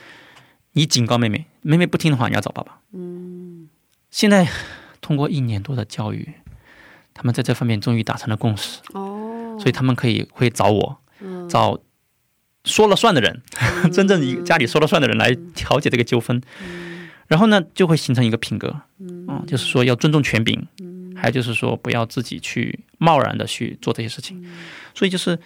[0.72, 2.82] 你警告妹妹，妹妹不听的话，你要找爸爸。
[2.92, 3.70] 嗯，
[4.10, 4.46] 现在
[5.00, 6.34] 通过一年多的教育，
[7.14, 8.80] 他们在这方面终于达成了共识。
[8.92, 11.00] 哦，所以他们可以会找我，
[11.48, 11.80] 找
[12.66, 13.40] 说了算的人，
[13.90, 16.42] 真正一家里说了算的人来调解这个纠纷。
[17.30, 20.66] 然后呢，就会形成一个品格，嗯，就是说要尊重权柄，
[21.14, 24.44] 还有就是说不要自己去贸然的去做这些事情。
[24.96, 25.38] 所以就是，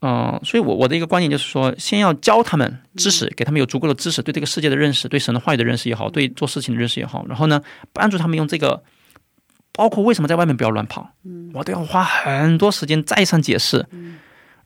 [0.00, 7.26] 嗯，所以我我的一个观点就是说，先要教他们知识，给他们有足够的知识，对这个世界的认识，对神的话语的认识也好，对做事情的认识也好。
[7.28, 7.60] 然后呢，
[7.92, 8.82] 帮助他们用这个，
[9.72, 11.10] 包括为什么在外面不要乱跑，
[11.52, 13.84] 我都要花很多时间再三解释。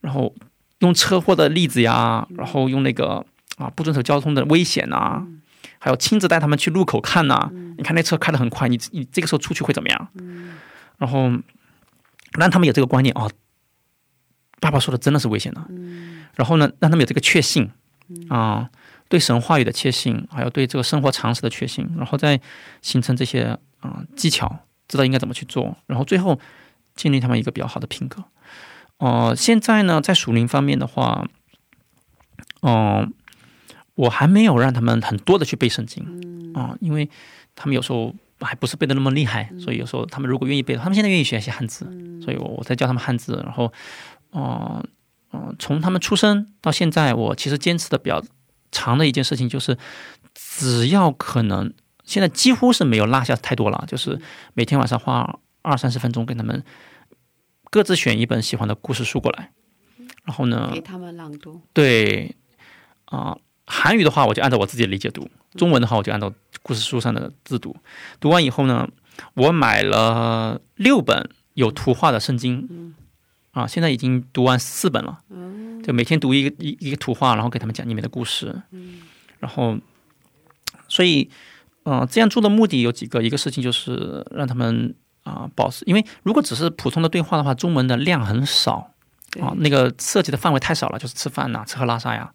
[0.00, 0.32] 然后
[0.78, 5.26] 用车祸的例子呀，然后用那个啊不遵守交通的危险呐。
[5.82, 10.08] 还要亲自带他们去路口看呐，你看那车开得很快，你你这个时候出去会怎么样？
[10.98, 11.30] 然后
[12.38, 13.26] 让他们有这个观念啊，
[14.60, 15.66] 爸爸说的真的是危险的。
[16.36, 17.70] 然后呢，让他们有这个确信
[18.28, 18.68] 啊，
[19.08, 22.38] 对神话语的确信，还有对这个生活常识的确信，然后再
[22.82, 26.38] 形成这些啊技巧，知道应该怎么去做，然后最后
[26.94, 28.22] 建立他们一个比较好的品格。
[28.98, 31.26] 哦，现在呢，在属灵方面的话，
[32.60, 33.10] 嗯。
[34.00, 36.02] 我还没有让他们很多的去背圣经，
[36.54, 37.06] 啊，因为
[37.54, 41.84] 他们有时候还不是背的那么厉害，所以有时候他们如果愿意背，他们现在愿意学一些汉字，
[42.24, 43.70] 所以我我在教他们汉字，然后，
[44.32, 44.82] 嗯
[45.32, 48.24] 嗯，从他们出生到现在，我其实坚持的比较
[48.72, 49.76] 长的一件事情就是，
[50.32, 51.70] 只要可能，
[52.04, 54.18] 现在几乎是没有落下太多了，就是
[54.54, 56.64] 每天晚上花二三十分钟跟他们
[57.68, 59.52] 各自选一本喜欢的故事书过来，
[60.24, 62.34] 然后呢，给他们朗读，对，
[63.04, 63.36] 啊。
[63.70, 65.22] 韩语的话，我就按照我自己的理解读；
[65.56, 67.76] 中文的话，我就按照故事书上的字读。
[68.18, 68.88] 读完以后呢，
[69.34, 72.94] 我买了六本有图画的圣经，
[73.52, 75.20] 啊，现在已经读完四本了。
[75.84, 78.60] 就每天读一个一一个图画，然后给他们讲里面的故事。
[79.38, 79.78] 然后，
[80.88, 81.30] 所以，
[81.84, 88.92] 嗯，这样做的目的有几个，一个事情就是让他们啊保持，因为如果只是普通的对话的话，中文的量很少
[89.40, 92.30] 啊，那个涉及的范围太少了，就是吃饭呐，吃喝拉撒呀。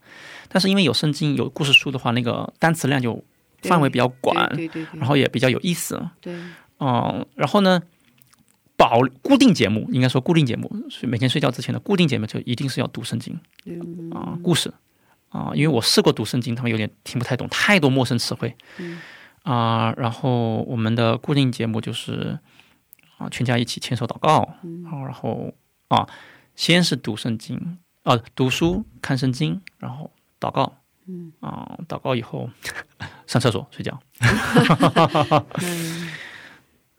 [0.49, 3.23] 但是因为有圣经有故事书的话，那个单词量就
[3.63, 5.99] 范围比较广，对对，然后也比较有意思。
[6.21, 6.33] 对，
[6.79, 7.81] 嗯，然后呢，
[8.77, 13.39] 保固定节目应该说固定节目，所以每天睡觉之前的固定节目就一定是要读圣经
[14.13, 14.71] 啊，故事
[15.29, 18.55] 啊，因为我试过读圣经，他们有点听不太懂，太多陌生词汇
[19.43, 19.93] 啊。
[19.97, 22.37] 然后我们的固定节目就是
[23.17, 24.47] 啊，全家一起牵手祷告，
[24.83, 25.51] 然后
[25.87, 26.07] 啊，
[26.55, 30.11] 先是读圣经啊，读书看圣经，然后。
[30.45, 30.77] 祷告，
[31.07, 32.49] 嗯啊，祷告以后
[33.25, 33.99] 上厕所睡觉，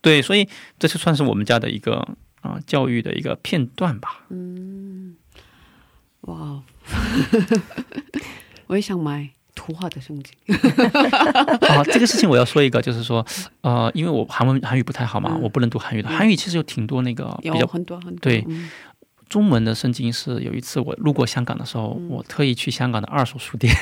[0.03, 2.07] 对，所以这就算是我们家的一个
[2.41, 4.25] 啊教育的一个片段吧。
[4.31, 5.17] 嗯，
[6.23, 6.61] 哇，
[8.67, 10.35] 我也想买图画的圣经。
[11.69, 13.25] 啊，这个事情我要说一个，就是说，
[13.61, 16.09] 呃，因为我韩文韩语不太好嘛，我不能读韩语的。
[16.09, 18.45] 韩语其实有挺多那个比较很多很多对。
[19.29, 23.75] 中文的圣经是有一次我路过香港的时候，我特意去香港的二手书店，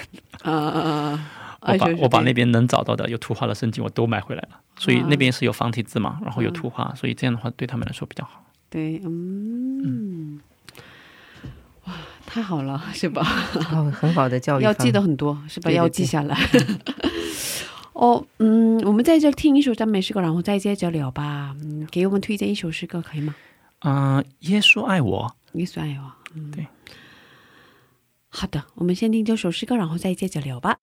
[0.42, 1.30] 啊啊啊！
[1.72, 8.44] 我把我把那边能找到的有图画的圣经我都买回来了，所以那边是有繁体字嘛，然后有图画，所以这样的话对他们来说比较好。
[8.68, 10.40] 对，嗯，
[11.84, 11.94] 哇，
[12.26, 13.22] 太好了，是吧？
[13.22, 15.70] 很好的教育，要记得很多，是吧？
[15.70, 16.36] 要记下来。
[17.94, 21.54] 哦，嗯，我们在这听一首赞美诗歌，然后再接着聊吧。
[21.62, 23.34] 嗯，给我们推荐一首诗歌可以吗？
[23.86, 26.66] 嗯，耶稣爱我，耶稣爱我，嗯，对。
[28.28, 30.78] 好的，我们先听这首诗歌，然后再接着聊吧。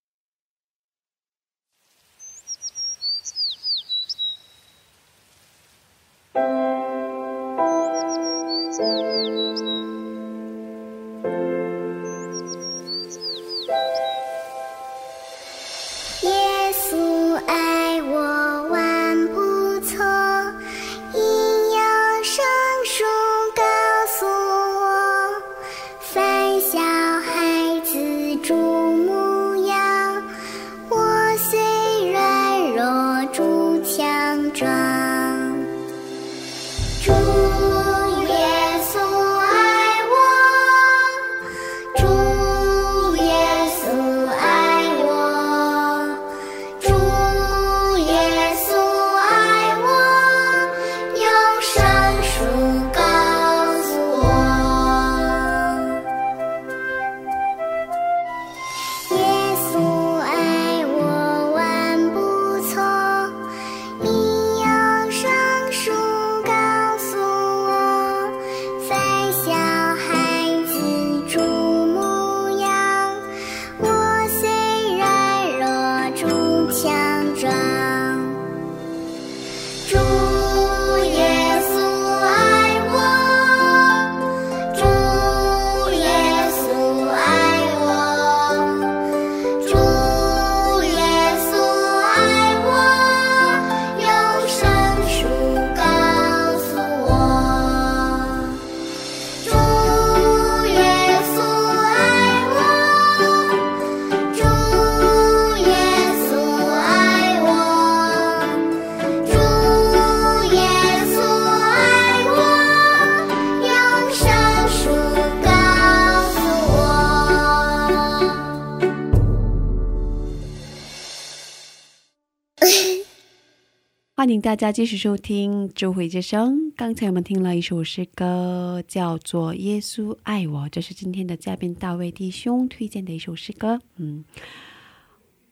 [124.34, 126.56] 迎大家继续收听《智慧之声》。
[126.78, 133.80] 刚才我们听了一首诗歌，叫做《耶稣爱我》，这是今天的嘉宾大卫弟兄推荐的一首诗歌。
[133.98, 134.24] 嗯，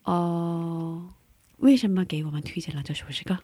[0.04, 1.10] 哦、
[1.58, 3.40] 为什么给我们推荐了这首诗歌？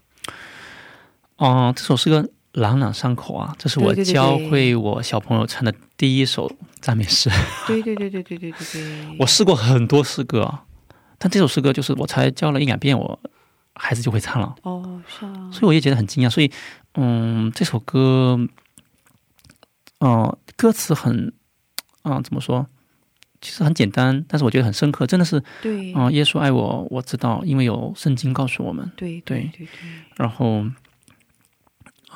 [1.38, 7.30] 哦、这首诗歌朗朗上口啊，这是我教会我小朋友唱的第一首赞美诗。
[7.68, 10.66] 对对对对对对对对， 我试过很多诗歌啊，
[11.18, 13.20] 但这首诗歌就是我才教了一两遍，我
[13.76, 16.30] 孩子就会唱了，哦是啊，所以我也觉得很惊讶。
[16.30, 16.52] 所以，
[16.96, 18.40] 嗯，这首歌，
[20.00, 21.34] 呃，歌词很，
[22.04, 22.68] 啊、怎么说？
[23.42, 25.94] 其实很简单，但是我觉得很深刻，真的是，对。
[25.94, 28.92] 啊、耶稣爱我，我知道，因为有圣经告诉我们。
[28.96, 29.52] 对对。
[29.54, 29.68] 对对，
[30.16, 30.66] 然后，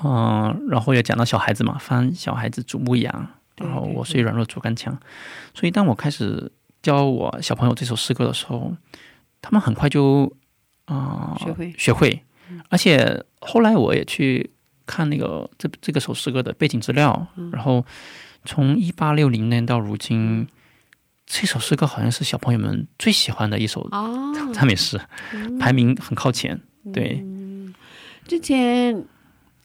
[0.03, 4.97] 嗯、然后也讲到小孩子嘛，翻小孩子主牧羊，然后我虽软弱主刚强，
[5.53, 6.51] 所以当我开始
[6.81, 8.75] 教我小朋友这首诗歌的时候，
[9.41, 10.35] 他们很快就
[10.89, 12.21] 啊、学会学会，
[12.69, 14.51] 而且后来我也去
[14.85, 17.85] 看那个这这个首诗歌的背景资料，然后
[18.43, 20.47] 从一八六零年到如今。
[21.31, 24.99] 这首诗歌好像是小朋友们最喜欢的一首啊，赞美诗，
[25.59, 26.59] 排名很靠前。
[26.91, 27.23] 对，
[28.25, 29.05] 之前，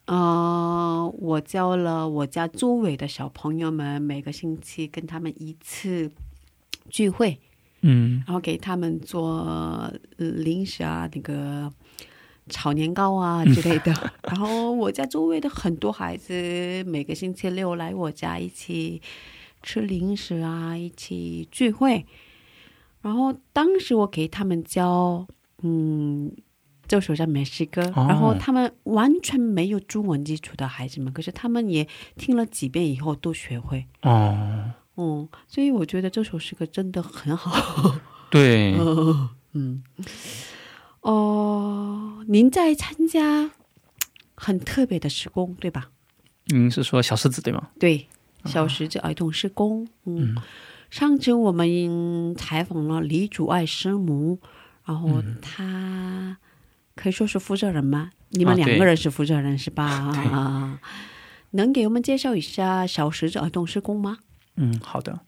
[0.05, 6.13] 呃，我教了我家周围的小朋友们，每个星期跟他们一次
[6.91, 7.41] 聚会，
[7.87, 11.71] 嗯然后给他们做、呃零食啊，那个
[12.49, 13.93] 炒年糕啊之类的。
[14.25, 16.33] 然后我家周围的很多孩子，
[16.87, 19.03] 每个星期六来我家一起
[19.63, 22.07] 吃零食啊，一起聚会。
[23.03, 25.27] 然后当时我给他们教，
[25.63, 26.33] 嗯，
[26.89, 33.85] 就首赞美食歌，哦然后他们完全没有中文基础的孩子们，可是他们也听了几遍以后都学会。
[34.01, 37.97] 哦，嗯，所以我觉得这首诗歌真的很好。
[38.31, 38.75] 对，
[39.53, 39.83] 嗯，
[41.01, 43.51] 哦，您在参加
[44.35, 45.91] 很特别的施工，对吧？
[46.47, 47.69] 您是说小狮子对吗？
[47.79, 48.07] 对，
[48.45, 49.89] 小石子儿童施工。
[50.05, 50.35] 嗯，
[50.91, 54.39] 上次我们采访了李祖爱师母，
[54.85, 56.37] 然后他
[56.95, 58.11] 可以说是负责人吗？
[58.31, 59.85] 你们两个人是负责人是吧？
[59.87, 60.81] 啊，
[61.53, 64.19] 能给我们介绍一下小石子儿童施工吗？
[64.57, 65.21] 嗯，好的。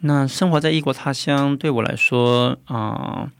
[0.00, 3.30] 那生活在异国他乡，对我来说啊、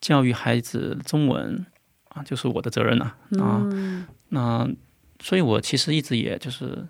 [0.00, 1.64] 教育孩子中文
[2.08, 3.62] 啊，就是我的责任了啊。
[3.72, 4.68] 嗯那
[5.20, 6.86] 所以，我其实一直也就是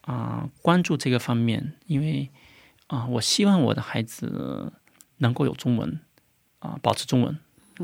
[0.00, 2.28] 啊、关注这个方面，因为
[2.88, 4.72] 啊、我希望我的孩子
[5.18, 6.00] 能够有中文
[6.58, 7.38] 啊、保持中文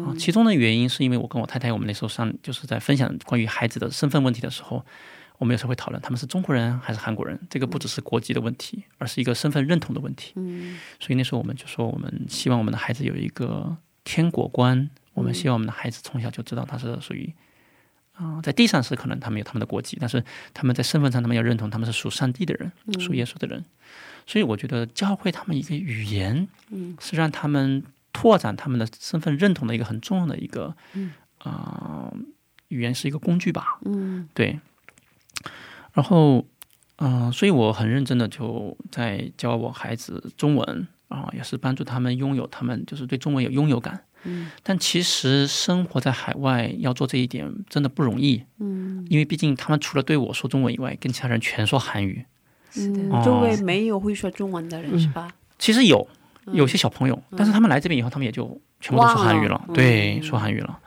[0.04, 0.14] 啊。
[0.18, 4.84] 其中的原因是因为我跟我太太，我们那时候上就是在分享关于孩子的身份问题的时候，
[5.38, 10.32] 我们有时候会讨论他们是中国人还是韩国人，这个不只是国籍的问题，而是一个身份认同的问题。
[10.36, 17.32] 嗯所以那时候我们就说，我们希望我们的孩子有一个天国观，我们希望我们的孩子从小就知道他是属于
[18.18, 20.24] 啊、在地上是可能他们有他们的国籍，但是
[20.54, 23.62] 他们在身份上他们要认同他们是属上帝的人，属耶稣的人。
[24.26, 27.84] 所以我觉得教会他们一个语言，嗯是让他们
[28.14, 30.74] 拓展他们的身份认同的一个很重要的一个
[31.40, 32.10] 啊、
[32.68, 33.78] 语言是一个工具吧。
[33.84, 34.58] 嗯对，
[35.96, 36.44] 然后，
[36.98, 43.98] 嗯、所以我很认真的就在教我孩子中文啊、也是帮助他们拥有他们就是对中文有拥有感。
[44.24, 52.24] 嗯但其实生活在海外要做这一点真的不容易，嗯因为毕竟他们除了对我说中文以外，跟其他人全说韩语。
[52.72, 55.32] 是的，嗯，周围没有会说中文的人是吧？
[55.58, 56.06] 其实有
[56.52, 60.78] 有些小朋友，但是他们来这边以后，他们也就全部都说韩语了对，嗯说韩语了。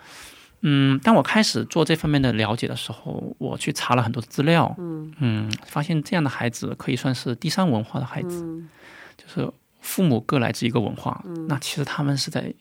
[0.61, 5.51] 嗯，当我开始做这方面的了解的时候，我去查了很多资料，嗯。
[5.65, 8.69] 发现这样的孩子可以算是第三文化的孩子，嗯。
[9.17, 12.53] 就是父母各来自一个文化，那其实他们是在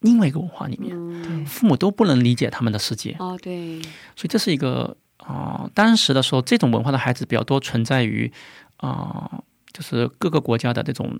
[0.00, 3.80] 另外一个文化里面，嗯，父母都不能理解他们的世界，哦对，
[4.14, 8.32] 所以这是一个啊、当时的时候，这种文化的孩子比较多存在于
[8.78, 11.18] 啊、就是各个国家的这种，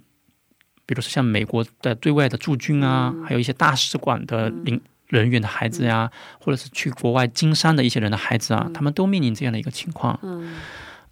[0.87, 10.19] 比如说像美国的对外的驻军啊，还有一些大使馆的领人员的孩子呀、或者是去国外经商的一些人的孩子啊，他们都面临这样的一个情况。
[10.23, 10.55] 嗯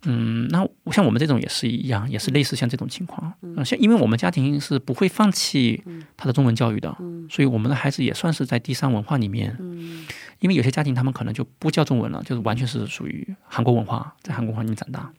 [0.08, 3.32] 嗯，那像我们这种也是一样，也是类似像这种情况。
[3.42, 5.82] 嗯，像因为我们家庭是不会放弃
[6.16, 6.96] 他的中文教育的，
[7.28, 9.56] 所以我们的孩子也算是在第三文化里面。
[9.58, 10.06] 嗯
[10.38, 15.10] 因为有些家庭他们可能就不教中文了，就是完全是属于韩国文化，在韩国环境长大。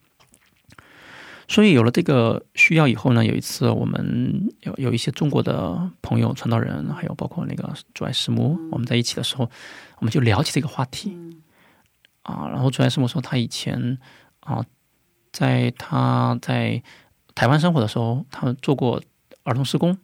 [1.48, 9.50] 所以有了这个需要以后呢，有一次我们有有一些中国的朋友、传道人，还有包括那个主爱师母，我们在一起的时候，
[9.98, 11.16] 我们就聊起这个话题。
[12.22, 13.98] 啊，然后主爱师母说，他以前
[14.40, 14.62] 啊，
[15.32, 16.82] 在他在
[17.34, 19.02] 台湾生活的时候，他们做过
[19.44, 19.96] 儿童施工。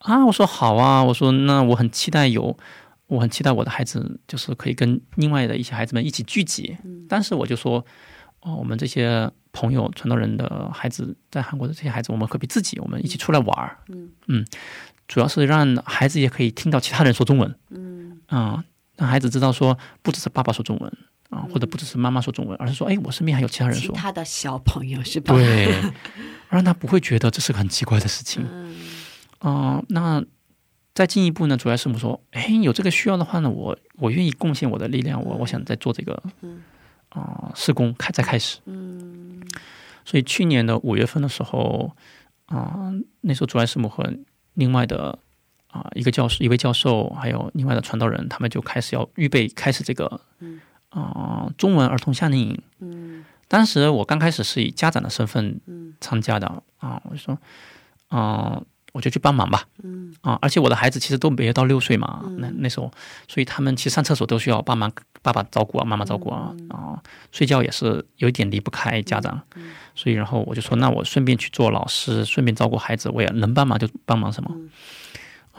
[0.00, 2.54] 啊，我说好啊，我说那我很期待有
[3.06, 6.76] 我很期待我的孩子就是可以跟另外的一些孩子们一起聚集。
[7.08, 7.82] 但是我就说，
[8.40, 13.78] 哦，我们这些朋友传道人的孩子在韩国的这些孩子，我们可比自己，我们一起出来玩儿。
[14.26, 14.44] 嗯
[15.06, 17.54] 主要是让孩子也可以听到其他人说中文。
[17.70, 18.64] 嗯啊，
[18.96, 20.92] 让孩子知道说，不只是爸爸说中文
[21.30, 23.94] 啊，或者不只是妈妈说中文，而是说，哎，我身边还有其他人说。
[23.94, 25.34] 其他的小朋友是吧？
[25.34, 25.74] 对，
[26.48, 28.44] 让他不会觉得这是个很奇怪的事情。
[29.40, 30.24] 嗯、那
[30.94, 36.22] 再进一步呢，主要是我们说，哎，有这个需要的话呢，我我愿意贡献我的力量，我我想在做这个，
[37.14, 38.58] 啊、施工开再开始。
[38.66, 39.40] 嗯，
[40.04, 41.94] 所以去年的五月份的时候，
[42.46, 42.92] 啊、
[43.22, 44.04] 那时候主爱师母和
[44.54, 45.16] 另外的
[45.68, 50.20] 啊、一个教授、一位教授，还有另外的传道人，他们就开始要预备开始这个，
[50.90, 52.62] 啊、中文儿童夏令营。
[52.80, 55.60] 嗯，当时我刚开始是以家长的身份
[56.00, 57.38] 参加的啊，我就说，
[58.08, 58.62] 啊、
[58.94, 59.64] 我就去帮忙吧。
[59.82, 60.14] 嗯。
[60.22, 62.90] 啊，而且我的孩子其实都没有到六岁嘛，那那时候，
[63.28, 64.90] 所以他们其实上厕所都需要帮忙
[65.20, 66.96] 爸爸照顾啊，妈妈照顾啊，啊，
[67.30, 69.38] 睡觉也是有一点离不开家长，
[69.94, 74.50] 所以然后我就说，那我顺便去做老师，顺便照顾孩子，我也能帮忙就帮忙什么。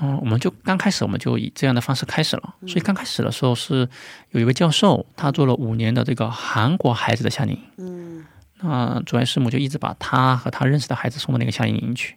[0.01, 3.87] 嗯，我们就刚开始我们就以这样的方式开始了，所以刚开始的时候是
[4.31, 7.61] 有一位教授，他做了五年的这个韩国孩子的夏令营。
[7.77, 8.25] 嗯，
[8.61, 12.15] 那主任师母就一直把他和他认识的孩子送到那个夏令营去。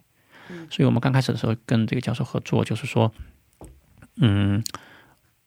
[0.69, 3.11] 所以我们刚开始的时候跟这个教授合作，就是说，
[4.17, 4.63] 嗯，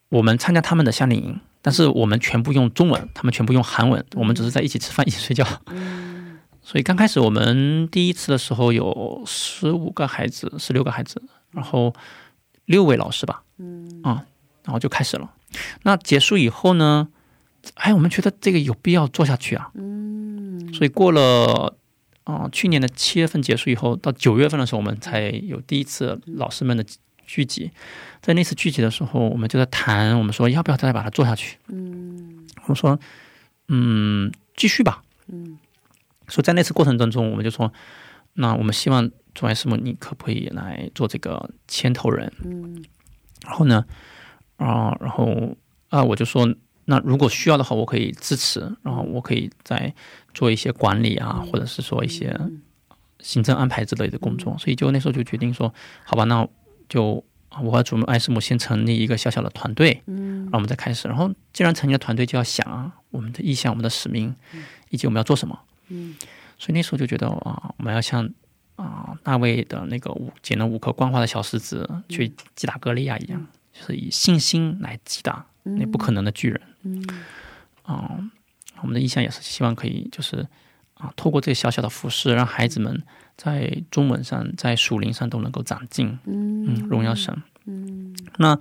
[0.09, 5.47] 我们参加他们的夏令营，但是我们全部用中文，他们全部用韩文，我们只是在一起吃饭、一起睡觉。
[6.63, 11.93] 所以刚开始我们第一次的时候有十五个孩子、十六个孩子，然后
[12.67, 14.01] 六位老师吧，嗯。
[14.03, 14.25] 啊，
[14.65, 15.31] 然后就开始了。
[15.83, 17.09] 那结束以后呢，
[17.75, 21.77] 哎，我们觉得这个有必要做下去啊，嗯，所以过了
[22.25, 26.85] 啊、去年的七月份结束以后，到九月份的时候，我们才有第一次老师们的
[27.27, 27.71] 聚集。
[28.21, 31.59] 在那次聚集的时候，我们就在谈，我们说要不要再把它做下去？
[31.69, 32.99] 嗯，我说，
[33.69, 35.03] 嗯，继续吧。
[35.27, 35.59] 嗯，
[36.29, 37.73] 所以在那次过程当中，我们就说，
[38.35, 42.33] 那我们希望主爱师母，你可不可以来做这个牵头人？
[42.45, 42.85] 嗯，
[43.45, 43.85] 然后呢，
[44.57, 45.57] 啊、然后
[45.89, 46.49] 啊、我就说，
[46.85, 49.93] 那如果需要的话，我可以支持，然后我可以再
[50.35, 52.39] 做一些管理啊，或者是说一些
[53.21, 54.57] 行政安排之类的工作。
[54.59, 55.73] 所以就那时候就决定说，
[56.05, 56.47] 好吧，那
[56.89, 57.25] 就
[57.63, 61.07] 我和主爱师母先成立一个小小的团队，嗯，然后我们再开始。
[61.09, 64.35] 然后既然成立了团队，就要想啊，我们的意向、我们的使命，
[64.91, 65.59] 以及我们要做什么。
[65.89, 66.15] 嗯，
[66.59, 68.29] 所以那时候就觉得啊，我们要像
[68.77, 76.61] 啊大卫的那个五捡了五颗光滑的小石子去击打歌利亚一样，就是以信心来击打那不可能的巨人。
[76.85, 77.05] 嗯，
[77.83, 78.19] 啊、
[78.83, 80.47] 我们的意向也是希望可以就是
[80.95, 83.03] 啊，透过这小小的服饰，让孩子们
[83.37, 86.19] 在中文上、在属灵上都能够长进。
[86.27, 87.43] 嗯，荣耀神。
[87.65, 88.59] 嗯，那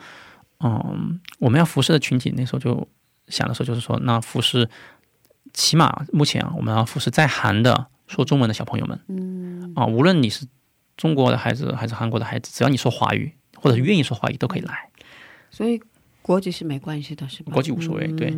[0.60, 2.88] 嗯，我们要服侍的群体，那时候就
[3.28, 4.70] 想的时候就是说，那服侍
[5.54, 9.00] 起码目前啊，我们要服侍在韩的说中文的小朋友们。
[9.08, 10.46] 嗯，啊，无论你是
[10.96, 14.90] 中国的孩子还是韩国的孩子，只要你说华语或者是愿意说华语，都可以来。
[15.50, 15.82] 所以
[16.22, 17.52] 国籍是没关系的，是吧？
[17.52, 18.38] 国籍无所谓，对。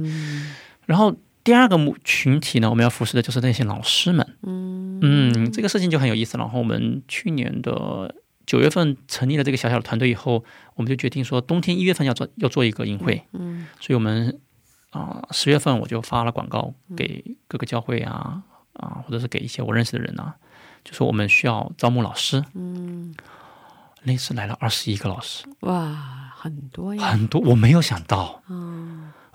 [0.86, 1.14] 然后
[1.44, 4.38] 第二个母群体呢，我们要服侍的就是那些老师们。
[4.44, 6.38] 嗯这个事情就很有意思。
[6.38, 8.16] 然后我们去年的
[8.46, 10.44] 九月份成立了这个小小的团队以后，
[10.76, 13.26] 我们就决定说，冬天一月份要做要做一个营会。
[13.34, 14.40] 嗯，所以我们
[14.92, 18.44] 啊十、月份我就发了广告给各个教会啊
[18.74, 20.36] 啊，或者是给一些我认识的人啊，
[20.86, 22.44] 就说我们需要招募老师。
[22.54, 23.14] 嗯，
[24.04, 25.46] 那次来了二十一个老师。
[25.62, 27.04] 哇，很多呀。
[27.04, 28.42] 很多我没有想到，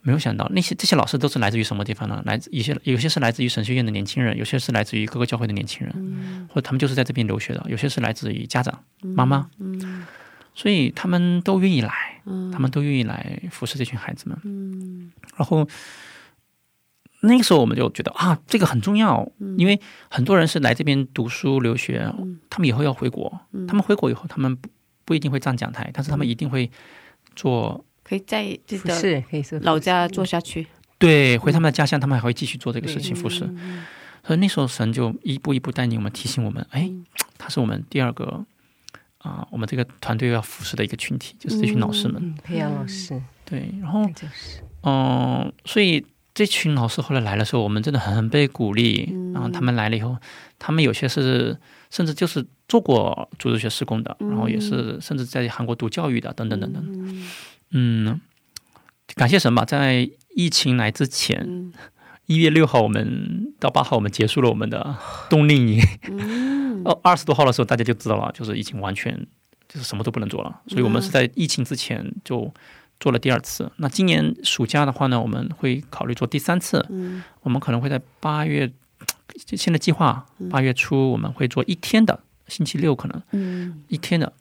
[0.09, 2.23] 没有想到那些这些老师都是来自于什么地方呢？
[2.25, 9.51] 来自一些有些是来自于神学院的年轻人，有些是来自于各个教会的年轻人，或者他们就是在这边留学的，有些是来自于家长、妈妈，
[10.55, 15.69] 所以他们都愿意来，他们都愿意来服侍这群孩子们，然后。
[17.21, 22.09] 那个时候我们就觉得啊，这个很重要，因为很多人是来这边读书留学，
[22.49, 24.69] 他们以后要回国，他们回国以后，他们不
[25.05, 26.71] 不一定会站讲台，但是他们一定会
[27.35, 30.67] 做可以在这个是可以是老家做下去。
[30.99, 33.49] 对，回他们的家乡，他们还会继续做这个事情，服侍。
[34.25, 36.91] 所以那时候神就一步一步带领我们，提醒我们，哎，
[37.39, 38.45] 他是我们第二个
[39.19, 42.23] 啊、我们这个团队要服侍的一个群体，就是这群老师们。
[42.23, 46.05] 嗯，培养老师，对，然后就是嗯、所以
[46.35, 49.13] 这群老师后来来的时候，我们真的很被鼓励。
[49.35, 50.17] 然后他们来了以后，
[50.59, 51.57] 他们有些是
[51.91, 56.83] 甚至就是做过组织学施工的，然后也是甚至在韩国读教育的，等等等等。
[57.71, 58.21] 嗯，
[59.15, 61.73] 感谢神吧，在疫情来之前，
[62.27, 64.97] 一月六号我们到八号我们结束了我们的
[65.29, 65.83] 冬令营。
[66.85, 69.27] 哦，二十多号的时候大家就知道了，就是已经完全
[69.69, 72.53] 就是什么都不能做了，所以我们是在疫情之前就
[73.01, 73.71] 做了第二次。
[73.77, 76.87] 那今年暑假的话呢，我们会考虑做第三次。
[76.89, 78.71] 嗯我们可能会在八月，
[79.57, 84.33] 现在计划八月初我们会做一天的，星期六可能嗯一天的。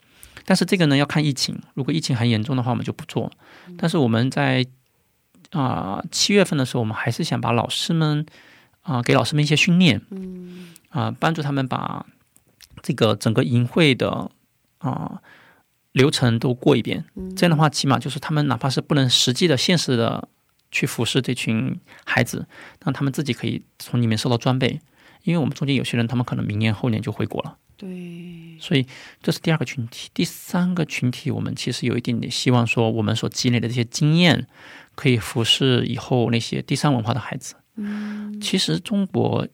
[0.49, 3.30] 但是这个呢要看疫情，如果疫情很严重的话，我们就不做。
[3.78, 4.65] 但是我们在
[5.52, 8.26] 啊七、月份的时候，我们还是想把老师们
[8.84, 12.06] 啊、给老师们一些训练，嗯啊、帮助他们把
[12.82, 14.32] 这个整个营会的
[14.78, 15.22] 啊、
[15.91, 17.03] 流程都过一遍。
[17.36, 20.30] 这样的话，起码就是他们哪怕是不能实际的、现实的
[20.72, 22.48] 去服侍这群孩子，
[22.86, 24.80] 让他们自己可以从里面受到装备。
[25.24, 28.86] 因为我们中间有些人，他们可能明年后年就回国了，对，所以
[29.22, 30.10] 这是第二个群体。
[30.14, 34.48] 第三个群体，我们其实有一点点希望说，我们所积累的这些经验，
[34.95, 37.56] 可以服侍以后那些第三文化的孩子。
[37.76, 39.48] 嗯其实中国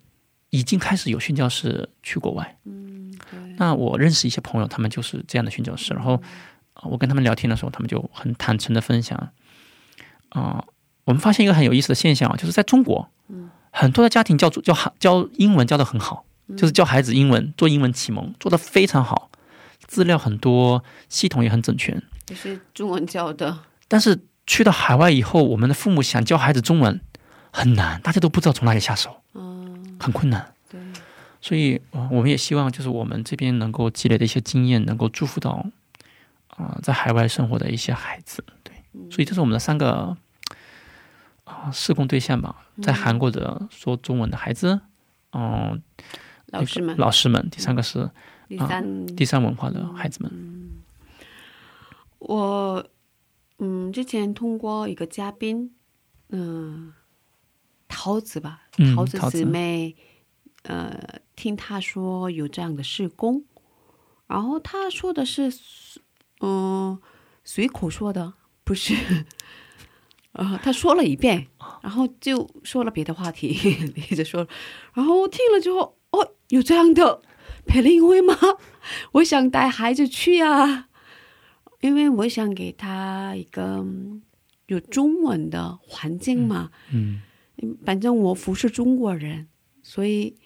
[0.49, 2.57] 已经开始有宣教士去国外。
[2.63, 5.93] 嗯对，那我认识一些朋友，他们就是这样的宣教士。
[5.93, 6.13] 然后
[6.75, 9.33] 呃我跟他们聊天的时候，他们就很坦诚的分享，
[10.29, 10.63] 啊、
[11.03, 13.09] 我们发现一个很有意思的现象啊，就是在中国，
[13.71, 16.25] 很多的家庭教教教教英文教的很好，
[16.57, 19.29] 就是教孩子英文，做英文启蒙，做的非常好，
[19.87, 22.01] 资料很多，系统也很整全。
[22.29, 27.01] 也是中文教的，但是去到海外以后，我们的父母想教孩子中文
[27.51, 30.53] 很难，大家都不知道从哪里下手，嗯很困难。
[30.69, 30.79] 对，
[31.41, 35.65] 所以，呃，我们也希望就是我们这边能够积累的一些经验，能够祝福到
[36.47, 38.43] 啊、在海外生活的一些孩子。
[38.63, 38.73] 对，
[39.11, 40.15] 所以这是我们的三个
[41.43, 44.79] 啊、施工对象吧，在韩国的说中文的孩子，
[45.33, 45.81] 嗯、那个
[46.53, 48.09] 老师们，老师们，第三个是
[48.47, 49.05] 第三。
[49.07, 50.31] 第三文化的孩子们。
[52.19, 52.87] 我
[53.57, 55.73] 嗯，之前通过一个嘉宾，
[56.29, 56.93] 嗯、
[57.87, 59.39] 桃子吧，嗯桃子桃子。
[59.39, 59.95] 姊妹，
[60.63, 63.43] 呃，听她说有这样的事工，
[64.27, 65.51] 然后她说的是，
[66.41, 66.99] 嗯、
[67.43, 68.93] 随口说的，不是，
[70.33, 71.47] 呃，她说了一遍，
[71.81, 73.47] 然后就说了别的话题，
[74.11, 74.47] 一直说，
[74.93, 77.21] 然后听了之后，哦，有这样的
[77.65, 78.37] 培灵会吗？
[79.13, 80.87] 我想带孩子去啊。
[81.81, 84.21] 因为我想给他一个嗯
[84.67, 87.21] 有中文的环境嘛，嗯
[87.85, 89.49] 反正我服侍中国人，
[89.81, 90.37] 所以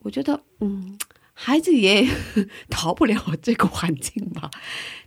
[0.00, 0.98] 我觉得，嗯，
[1.32, 2.04] 孩子也
[2.68, 4.50] 逃不了这个环境吧。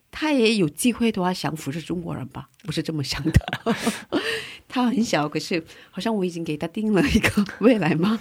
[0.09, 3.75] 他也有机会的话，想服侍中国人吧，我是这么想的。
[4.69, 8.17] 他很小，可是好像我已经给他定了一个未来嘛。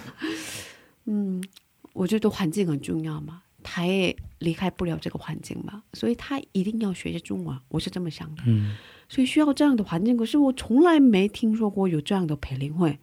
[1.05, 1.43] 嗯，
[1.93, 8.43] 我觉得环境很重要嘛，他也离开不了这个环境嘛，所以他一定要学习中文，我是这么想的。
[8.45, 8.75] 嗯
[9.09, 10.17] 所以需要这样的环境。
[10.17, 12.97] 可是我从来没听说过有这样的培灵会，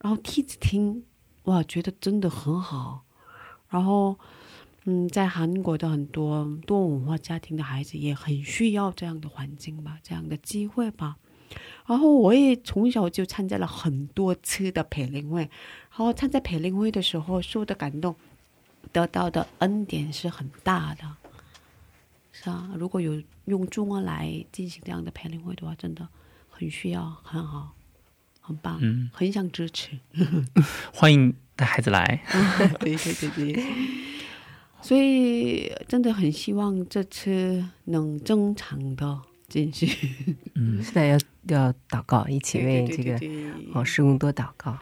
[0.00, 1.04] 然后第一次听，
[1.44, 3.04] 哇，觉得真的很好。
[3.68, 4.18] 然后，
[4.84, 11.18] 嗯，在韩国的很多多文化家庭的孩子也很需要这样的环境吧，这样的机会吧。
[11.86, 15.48] 然后我也从小就参加了很多次的培灵会，
[15.98, 18.14] 然后参加培灵会的时候受的感动，
[18.92, 21.16] 得到的恩典是很大的。
[22.32, 26.06] 是啊，如果有用中文来进行这样的培灵会的话，真的
[26.50, 27.72] 很需要，很好，
[28.42, 29.98] 很棒，嗯，很想支持。
[30.92, 32.22] 欢迎带孩子来。
[32.78, 33.64] 对对对对，
[34.82, 39.18] 所以真的很希望这次能正常的
[39.48, 39.88] 进行。
[40.56, 44.78] 嗯现在要要祷告，一起为这个对哦施工多祷告。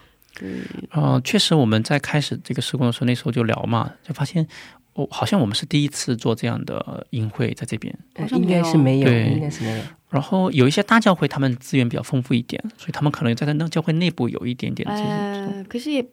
[0.90, 4.46] 呃，确实我们在开始这个施工的时候，那时候就聊嘛，就发现
[4.94, 7.96] 哦，好像我们是第一次做这样的营会在这边。
[8.14, 9.82] 呃应该是没有，对应该是没有。
[10.10, 15.06] 然后有一些大教会，他们资源比较丰富一点，所以他们可能在那教会内部有一点点这种。
[15.06, 16.06] 呃，可是也，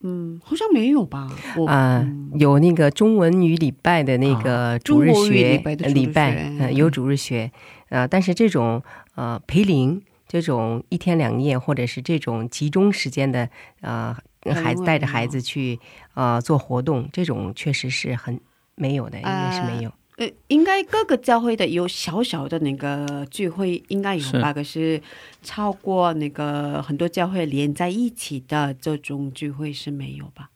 [0.00, 1.28] 嗯，好像没有吧？
[1.66, 7.52] 啊、嗯有那个中文语礼拜的那个主日中国语学礼拜的主日礼拜，有主日学，
[7.90, 8.82] 呃，但是这种
[9.14, 10.02] 呃培灵
[10.34, 13.48] 这种一天两夜或者是这种集中时间的
[13.82, 14.12] 呃
[14.52, 15.78] 孩子带着孩子去
[16.14, 18.40] 呃做活动，这种确实是很
[18.74, 19.92] 没有的，应该是没有。
[20.16, 24.52] 呃，应该各个教会的有小小的那个聚会，应该有吧？
[24.52, 25.00] 可是
[25.44, 30.50] 超过那个很多教会连在一起的这种聚会是没有吧？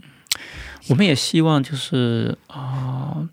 [0.88, 3.28] 我们也希望就是啊、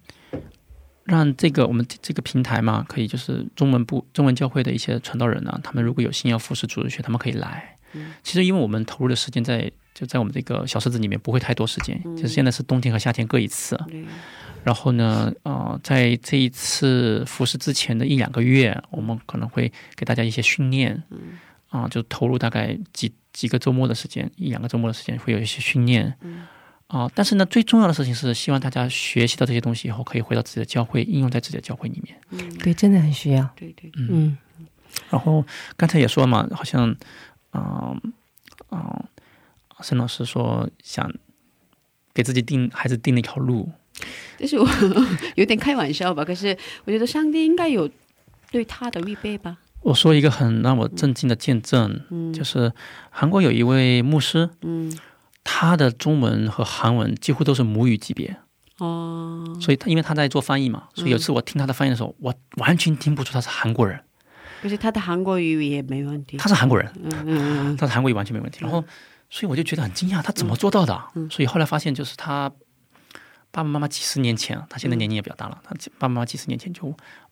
[1.05, 7.71] 让这个我们这这个平台嘛，可以就是中文部中文教会的一些传道人呢，他们如果有心要服侍主日学，他们可以来。
[8.21, 13.77] 其实因为我们投入的时间在就在我们这个小狮子里面不会太多时间，就是现在是冬天和夏天各一次。
[13.87, 14.03] 对，
[14.65, 21.01] 然后呢，呃，在这一次服侍之前的一两个月，我们可能会给大家一些训练，
[21.69, 26.13] 啊、就投入大概几几个周末的时间，一两个周末的时间会有一些训练，
[26.87, 32.15] 啊、但是呢，最重要的事情是希望大家学习到这些东西以后，可以回到自己的教会，应用在自己的教会里面。
[32.59, 33.49] 对，真的很需要。
[33.55, 34.37] 对对，嗯，
[35.09, 35.43] 然后
[35.75, 36.95] 刚才也说嘛，好像，
[37.53, 37.99] 嗯、
[38.71, 39.03] 嗯、
[39.81, 41.11] 沈老师说想
[42.13, 43.69] 给自己定孩子定了一条路，
[44.37, 44.67] 但是我
[45.35, 46.55] 有点开玩笑吧，可是
[46.85, 47.89] 我觉得上帝应该有
[48.51, 49.57] 对他的预备吧。
[49.81, 52.71] 我说一个很让我震惊的见证，嗯就是
[53.09, 54.95] 韩国有一位牧师，嗯
[55.45, 58.35] 他的中文和韩文几乎都是母语级别，
[58.79, 63.97] 哦，所以他因为他在做翻译嘛，所以有次我听他的翻译的时候，我完全听不出他是韩国人，
[64.61, 66.35] 可是他的韩国语也没问题。
[66.37, 67.27] 他是韩国人，嗯嗯
[67.67, 67.77] 嗯。
[67.77, 68.59] 他的韩国语完全没问题。
[68.61, 68.83] 然后，
[69.29, 70.99] 所以我就觉得很惊讶，他怎么做到的？
[71.13, 71.29] 嗯。
[71.29, 72.49] 所以后来发现，就是他
[73.51, 76.87] 爸爸妈妈几十年前，他现在年龄也比较大了，他爸爸妈妈几十年前就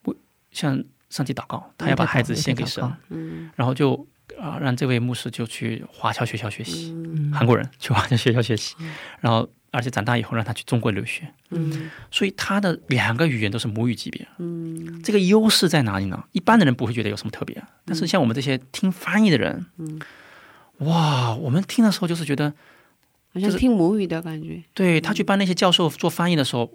[0.06, 0.16] 为
[0.52, 3.50] 向上帝祷告，他要把孩子献给神，嗯。
[3.56, 4.08] 然后就
[4.40, 7.32] 啊、让这位牧师就去华侨学校学习，嗯。
[7.34, 8.76] 韩国人去华侨学校学习，
[9.22, 11.90] 然后而且长大以后让他去中国留学，嗯。
[12.12, 14.28] 所以他的两个语言都是母语级别。
[14.38, 15.02] 嗯。
[15.04, 16.24] 这个优势在哪里呢？
[16.32, 20.00] 一般的人不会觉得有什么特别，但是像我们这些听翻译的人，嗯。
[20.80, 22.54] 哇，我们听的时候就是觉得，
[23.34, 24.64] 好像是听母语的感觉。
[24.74, 26.74] 对他去帮那些教授做翻译的时候，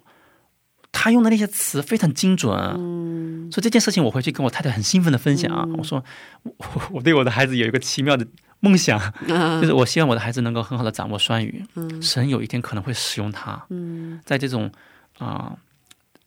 [0.92, 2.52] 他用的那些词非常精准。
[2.76, 3.50] 嗯。
[3.52, 5.54] 所以这件事情我回去跟我太太很兴奋的分享。
[5.54, 6.04] 啊，我说
[6.42, 6.52] 我
[6.92, 8.26] 我对我的孩子有一个奇妙的
[8.60, 12.02] 梦想，啊 就是我希望我的孩子能够很好的掌握双语，嗯。
[12.02, 14.20] 神有一天可能会使用它，嗯。
[14.24, 14.70] 在这种
[15.18, 15.56] 啊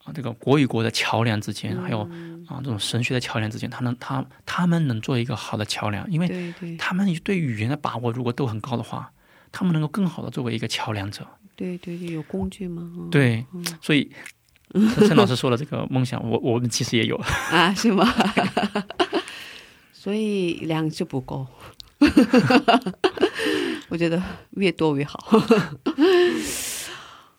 [0.04, 9.12] 啊、这个国与国的桥梁之间，还有嗯啊这种神学的桥梁之间，他能他他们能做一个好的桥梁，因为他们对语言的把握如果都很高的话，
[9.52, 11.28] 他们能够更好的作为一个桥梁者。
[11.56, 12.82] 对对对，有工具吗？
[12.98, 13.10] 嗯。
[13.12, 13.46] 对，
[13.80, 14.12] 所以
[15.08, 17.16] 陈老师说的这个梦想，我我们其实也有。
[17.52, 18.08] 啊，是吗？
[19.94, 21.46] 所以两是不够，
[23.90, 24.22] 我觉得
[24.52, 25.20] 越多越好。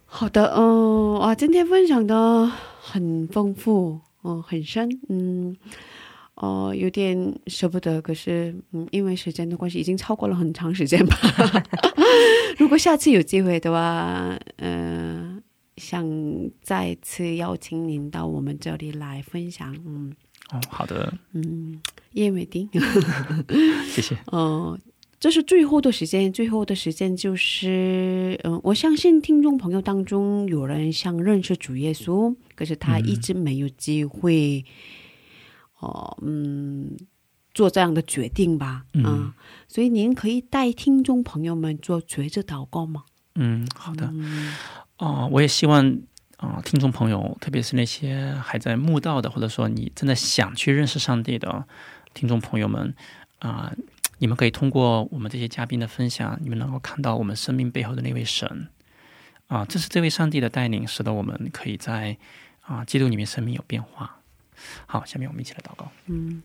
[0.07, 2.49] 好的，嗯、啊，今天分享的
[2.81, 5.57] 很丰富，嗯、很深，嗯，
[6.35, 11.17] 哦、有点舍不得，可是，嗯，因为时间的关系，已经超过了很长时间吧。
[12.59, 15.32] 如果下次有机会的话，嗯、
[15.77, 16.07] 想
[16.61, 20.15] 再次邀请您到我们这里来分享，嗯。
[20.51, 21.81] 哦，好的，嗯，
[22.11, 22.69] 叶美丁，
[23.89, 24.15] 谢谢。
[24.27, 24.79] 呃，
[25.19, 34.63] 这是最后的时间，最后的时间就是，嗯、我相信听众朋友当中有人想认识主耶稣，可是他一直没有机会，
[35.79, 36.99] 哦、嗯，
[37.55, 39.05] 做这样的决定吧，嗯。
[39.05, 39.35] 啊。
[39.69, 43.05] 所以您可以带听众朋友们做抉择祷告吗？
[43.37, 44.11] 嗯，好的。
[44.13, 44.53] 嗯
[44.99, 45.99] 哦，我也希望
[46.37, 51.65] 啊、听众朋友，特别是那些还在慕道的，或者说你真的想去认识上帝的
[52.15, 52.95] 听众朋友们
[53.39, 53.73] 啊、
[54.19, 58.69] 你们可以通过我们这些嘉宾的分享，你们能够看到我们生命背后的那位神
[59.49, 62.17] 啊、这是这位上帝的带领，使得我们可以在
[62.63, 64.19] 啊、基督里面生命有变化。
[64.87, 65.91] 好，下面我们一起来祷告。
[66.07, 66.43] 嗯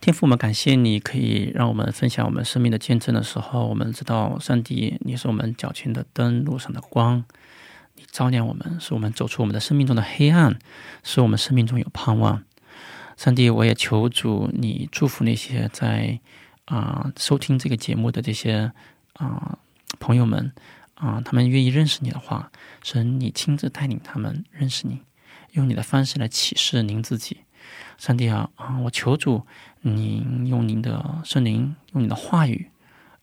[0.00, 7.24] 天父，我们感谢你，可以让我们分享我们生命的见证的时候，我们知道上帝，你是我们脚前的灯，路上的光，
[7.98, 10.56] 你照亮我们，使我们走出我们的生命中的黑暗，
[11.02, 12.44] 使我们生命中有盼望。
[13.16, 16.20] 上帝，我也求主你祝福那些在
[16.66, 18.70] 啊、收听这个节目的这些
[19.14, 19.58] 啊、
[19.98, 20.52] 朋友们
[20.94, 22.52] 啊、他们愿意认识你的话，
[22.84, 25.02] 神你亲自带领他们认识你，
[25.52, 27.38] 用你的方式来启示您自己。
[27.98, 28.78] 上帝啊啊！
[28.78, 29.44] 我求主，
[29.80, 32.70] 您用您的圣灵，用你的话语，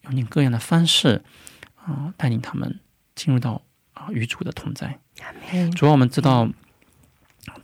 [0.02, 1.24] 用您各样的方式
[1.76, 2.80] 啊，带领他们
[3.16, 3.62] 进入到
[4.12, 5.00] 与主的同在。
[5.76, 6.50] 主要，我们知道，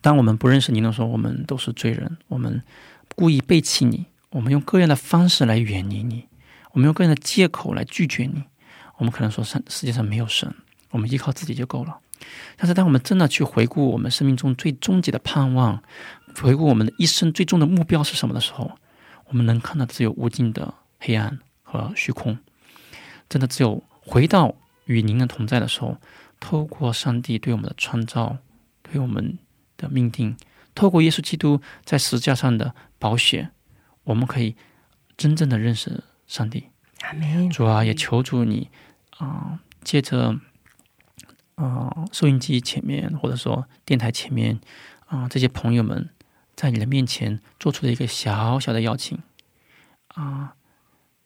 [0.02, 2.62] 当我们不认识您的时候，我们都是罪人，我们
[3.16, 6.28] 故意背弃你，我们用各样的方式来远离你，
[6.72, 8.44] 我们用各样的借口来拒绝你。
[8.98, 10.54] 我们可能说，世世界上没有神，
[10.92, 11.98] 我们依靠自己就够了。
[12.56, 15.82] 但是，当我们真的去回顾我们生命中最终极的盼望，
[16.36, 18.72] 回顾我们的一生最终的目标是什么的时候，
[19.26, 22.38] 我们能看到只有无尽的黑暗和虚空。
[23.28, 24.54] 真的只有回到
[24.86, 25.98] 与您的同在的时候，
[26.42, 28.40] 透过上帝对我们的创造，
[28.82, 29.38] 对我们
[29.78, 30.36] 的命定，
[30.76, 33.52] 透过耶稣基督在十字架上的宝血，
[34.04, 34.56] 我们可以
[35.16, 36.66] 真正的认识上帝。
[37.52, 38.70] 主啊，也求助你
[39.18, 40.40] 啊、借着
[41.56, 44.60] 啊、收音机前面或者说电台前面
[45.06, 46.10] 啊、这些朋友们，
[46.56, 49.20] 在你的面前做出了一个小小的邀请
[50.10, 50.56] 啊、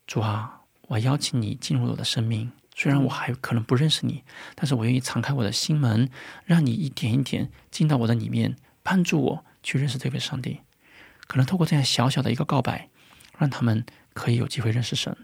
[0.05, 2.51] 主啊，我邀请你进入我的生命。
[2.76, 4.23] 虽然我还可能不认识你，
[4.53, 6.10] 但是我愿意敞开我的心门，
[6.43, 10.60] 让你一点一点进到我的里面，帮助我去认识这位上帝。
[11.26, 12.89] 可能透过这样小小的一个告白，
[13.38, 15.18] 让他们可以有机会认识神。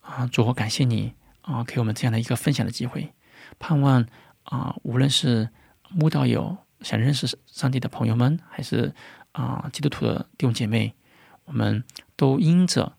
[0.00, 3.12] 啊，主，我感谢你啊，给我们这样的一个分享的机会。
[3.58, 4.06] 盼望
[4.44, 5.50] 啊，无论是
[5.90, 8.94] 慕道友想认识上帝的朋友们，还是
[9.32, 10.94] 啊基督徒的弟兄姐妹，
[11.44, 11.84] 我们
[12.16, 12.96] 都因着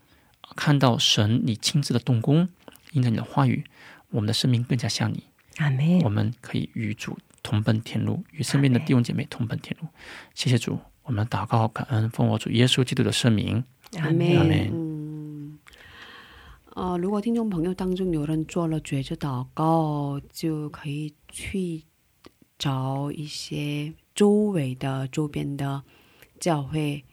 [0.55, 2.49] 看到神你亲自的动工，
[2.93, 3.63] 因着你的话语，
[4.09, 5.23] 我们的生命更加像你。
[5.57, 6.09] 阿门我。
[6.09, 9.87] 们可以与主同奔天路，与身边的弟兄姐妹同奔天路。
[10.33, 13.63] 谢谢主，我们祷告感恩，奉我主耶稣基督的圣名。
[13.97, 14.69] 阿阿门。
[14.71, 15.59] 嗯，
[16.75, 21.83] 呃，如果听众朋友当中有人做了觉知祷告，就可以去
[22.57, 25.83] 找一些周围的周边的
[26.39, 27.03] 教会，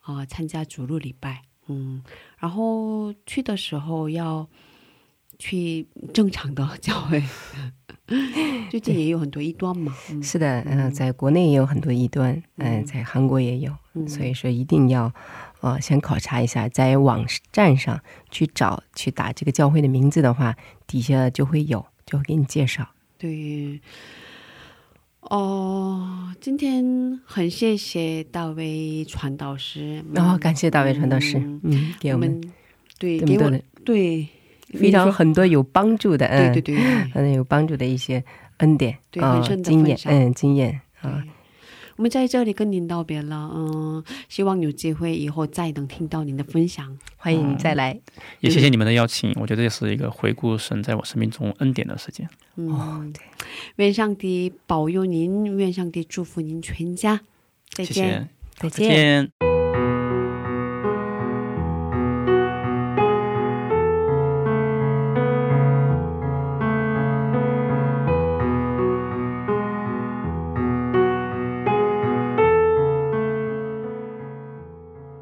[0.00, 1.42] 啊、参加主日礼拜。
[1.66, 2.02] 嗯，
[2.38, 4.48] 然后去的时候要
[5.38, 7.22] 去正常的教会。
[8.70, 14.06] 最近也有很多异端嘛，嗯，是的，嗯、在国内也有很多异端，嗯、在韩国也有，嗯。
[14.06, 15.10] 所以说一定要，
[15.60, 17.98] 呃，先考察一下，在网站上
[18.30, 20.54] 去找去打这个教会的名字的话，
[20.86, 22.86] 底下就会有，就会给你介绍。
[23.16, 23.80] 对，
[25.20, 31.60] 哦，今天很谢谢大卫传道师，然后、感谢大卫传道师，嗯。
[31.62, 32.38] 嗯，给我们
[32.98, 33.50] 对给我
[33.82, 34.28] 对
[34.78, 38.22] 非常很多有帮助的，嗯，对对对 很有帮助的一些
[38.58, 41.22] 恩典啊、对很深的经验嗯，经验啊，
[41.96, 46.98] 我们在这里跟您道别了，嗯，希望有机会以后再能听到您的分享。
[47.16, 47.96] 欢迎您再来。
[48.40, 52.28] 也谢谢你们的邀请，我觉得这是一个回顾神在我生命中恩典的时间。
[52.56, 53.22] 嗯，哦，对，
[53.76, 57.20] 愿上帝保佑您，愿上帝祝福您全家。
[57.70, 57.94] 再谢。
[57.94, 58.88] 谢，再见。
[58.88, 59.53] 再见。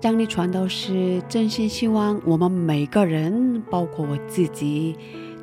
[0.03, 4.97] 张力传道是真心希望我们每个人，包括我自己，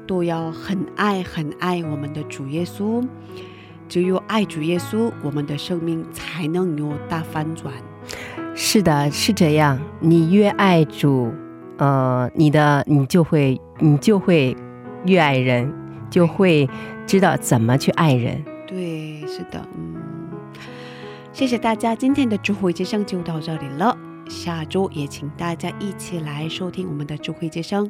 [0.06, 3.08] 都要很爱很爱我们的主耶稣。
[3.88, 7.74] 只有爱主耶稣，我们的生命才能有大反转。
[8.54, 9.80] 是的，是这样。
[10.02, 11.32] 你越爱主，
[11.78, 14.54] 呃，你的你就会你就会
[15.06, 15.74] 越爱人，
[16.10, 16.70] 就会
[17.08, 18.44] 知道怎么去爱人。
[18.68, 19.96] 对，是的，嗯，
[21.32, 23.98] 谢谢大家，今天的智慧之声就到这里了。
[24.30, 27.90] 下周也请大家一起来收听我们的智慧之声。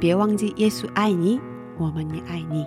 [0.00, 1.38] 别忘记耶稣爱你，
[1.76, 2.66] 我们也爱你。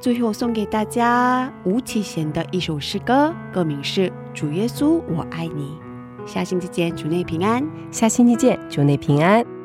[0.00, 5.78] 最后送给大家吴启贤的一首诗歌，歌名是《主耶稣我爱你》。
[6.26, 7.64] 下星期见，主内平安。
[7.90, 9.55] 下星期见，主内平安。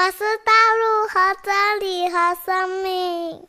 [0.00, 3.42] 我是道路和真理和生命。”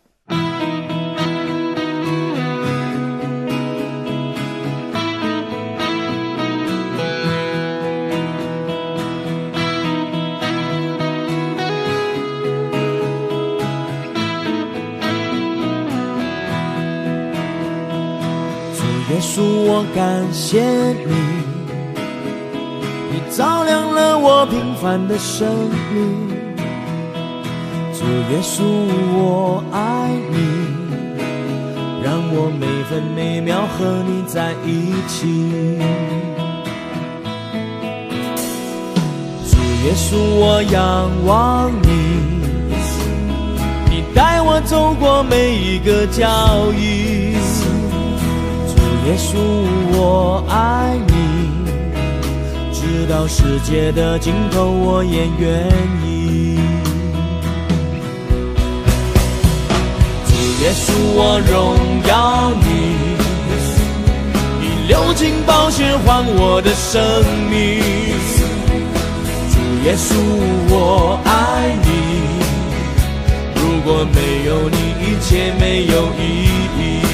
[18.73, 18.81] 主
[19.13, 20.63] 耶稣，我感谢
[21.05, 21.13] 你，
[23.11, 25.47] 你照亮了我平凡的生
[25.93, 26.28] 命。
[27.99, 28.63] 主耶稣，
[29.13, 30.38] 我爱你，
[32.01, 35.77] 让我每分每秒和你在一起。
[39.51, 41.89] 主耶稣，我仰望你，
[43.89, 47.34] 你带我走过每一个脚印。
[48.65, 48.77] 主
[49.07, 49.35] 耶稣，
[49.91, 51.11] 我爱你，
[52.71, 55.67] 直到世界的尽头，我也愿
[56.05, 56.09] 意。
[60.61, 62.68] 耶稣，我荣耀你，
[64.60, 67.02] 你流尽宝血换我的生
[67.49, 67.80] 命。
[69.49, 69.56] 主
[69.86, 70.14] 耶稣，
[70.69, 71.90] 我爱你，
[73.56, 74.18] 如果没
[74.49, 76.22] 有你，一切没有意
[76.77, 77.09] 义。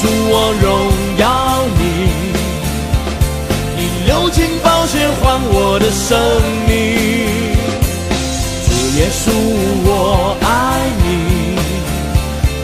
[0.00, 0.66] 主我荣
[1.18, 1.24] 耀
[1.78, 1.82] 你。
[3.76, 6.18] 你流尽宝血还我的生
[6.66, 6.70] 命。
[8.64, 9.22] 主耶稣
[9.84, 10.48] 我爱
[11.02, 11.06] 你。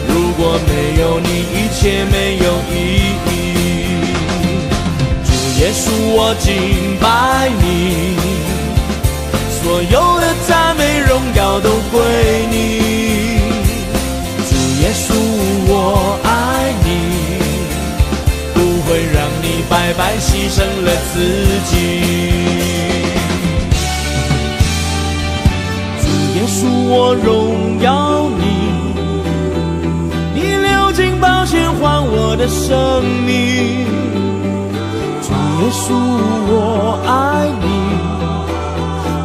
[0.07, 2.73] 如果没有你一切没有意
[3.29, 3.31] 义。
[5.23, 5.29] 主
[5.61, 5.85] 耶稣
[6.15, 7.05] 我敬拜
[7.61, 8.17] 你。
[9.61, 12.01] 所有的赞美荣耀都归
[12.49, 12.55] 你。
[14.49, 15.13] 主耶稣
[15.69, 16.46] 我爱
[19.87, 21.21] 白白牺牲了自
[21.63, 21.71] 己。
[26.01, 26.05] 主
[26.35, 28.43] 耶稣，我荣耀你，
[30.35, 33.87] 你流尽宝血换我的生命。
[35.21, 35.31] 主
[35.61, 35.93] 耶稣，
[36.49, 37.65] 我爱你，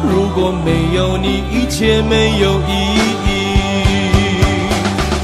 [0.09, 2.71] 如果没有你，一切没有意
[3.27, 3.29] 义。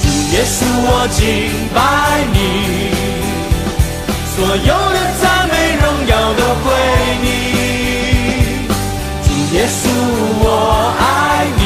[0.02, 0.04] 主
[0.34, 1.24] 耶稣，我敬
[1.74, 1.80] 拜
[2.34, 2.36] 你。
[4.36, 4.74] 所有
[9.60, 9.90] 耶稣，
[10.42, 10.46] 我
[10.98, 11.62] 爱你，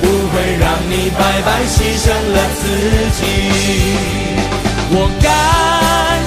[0.00, 2.64] 不会让你白白牺牲了自
[3.18, 3.20] 己。
[4.94, 5.28] 我感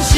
[0.04, 0.14] 谢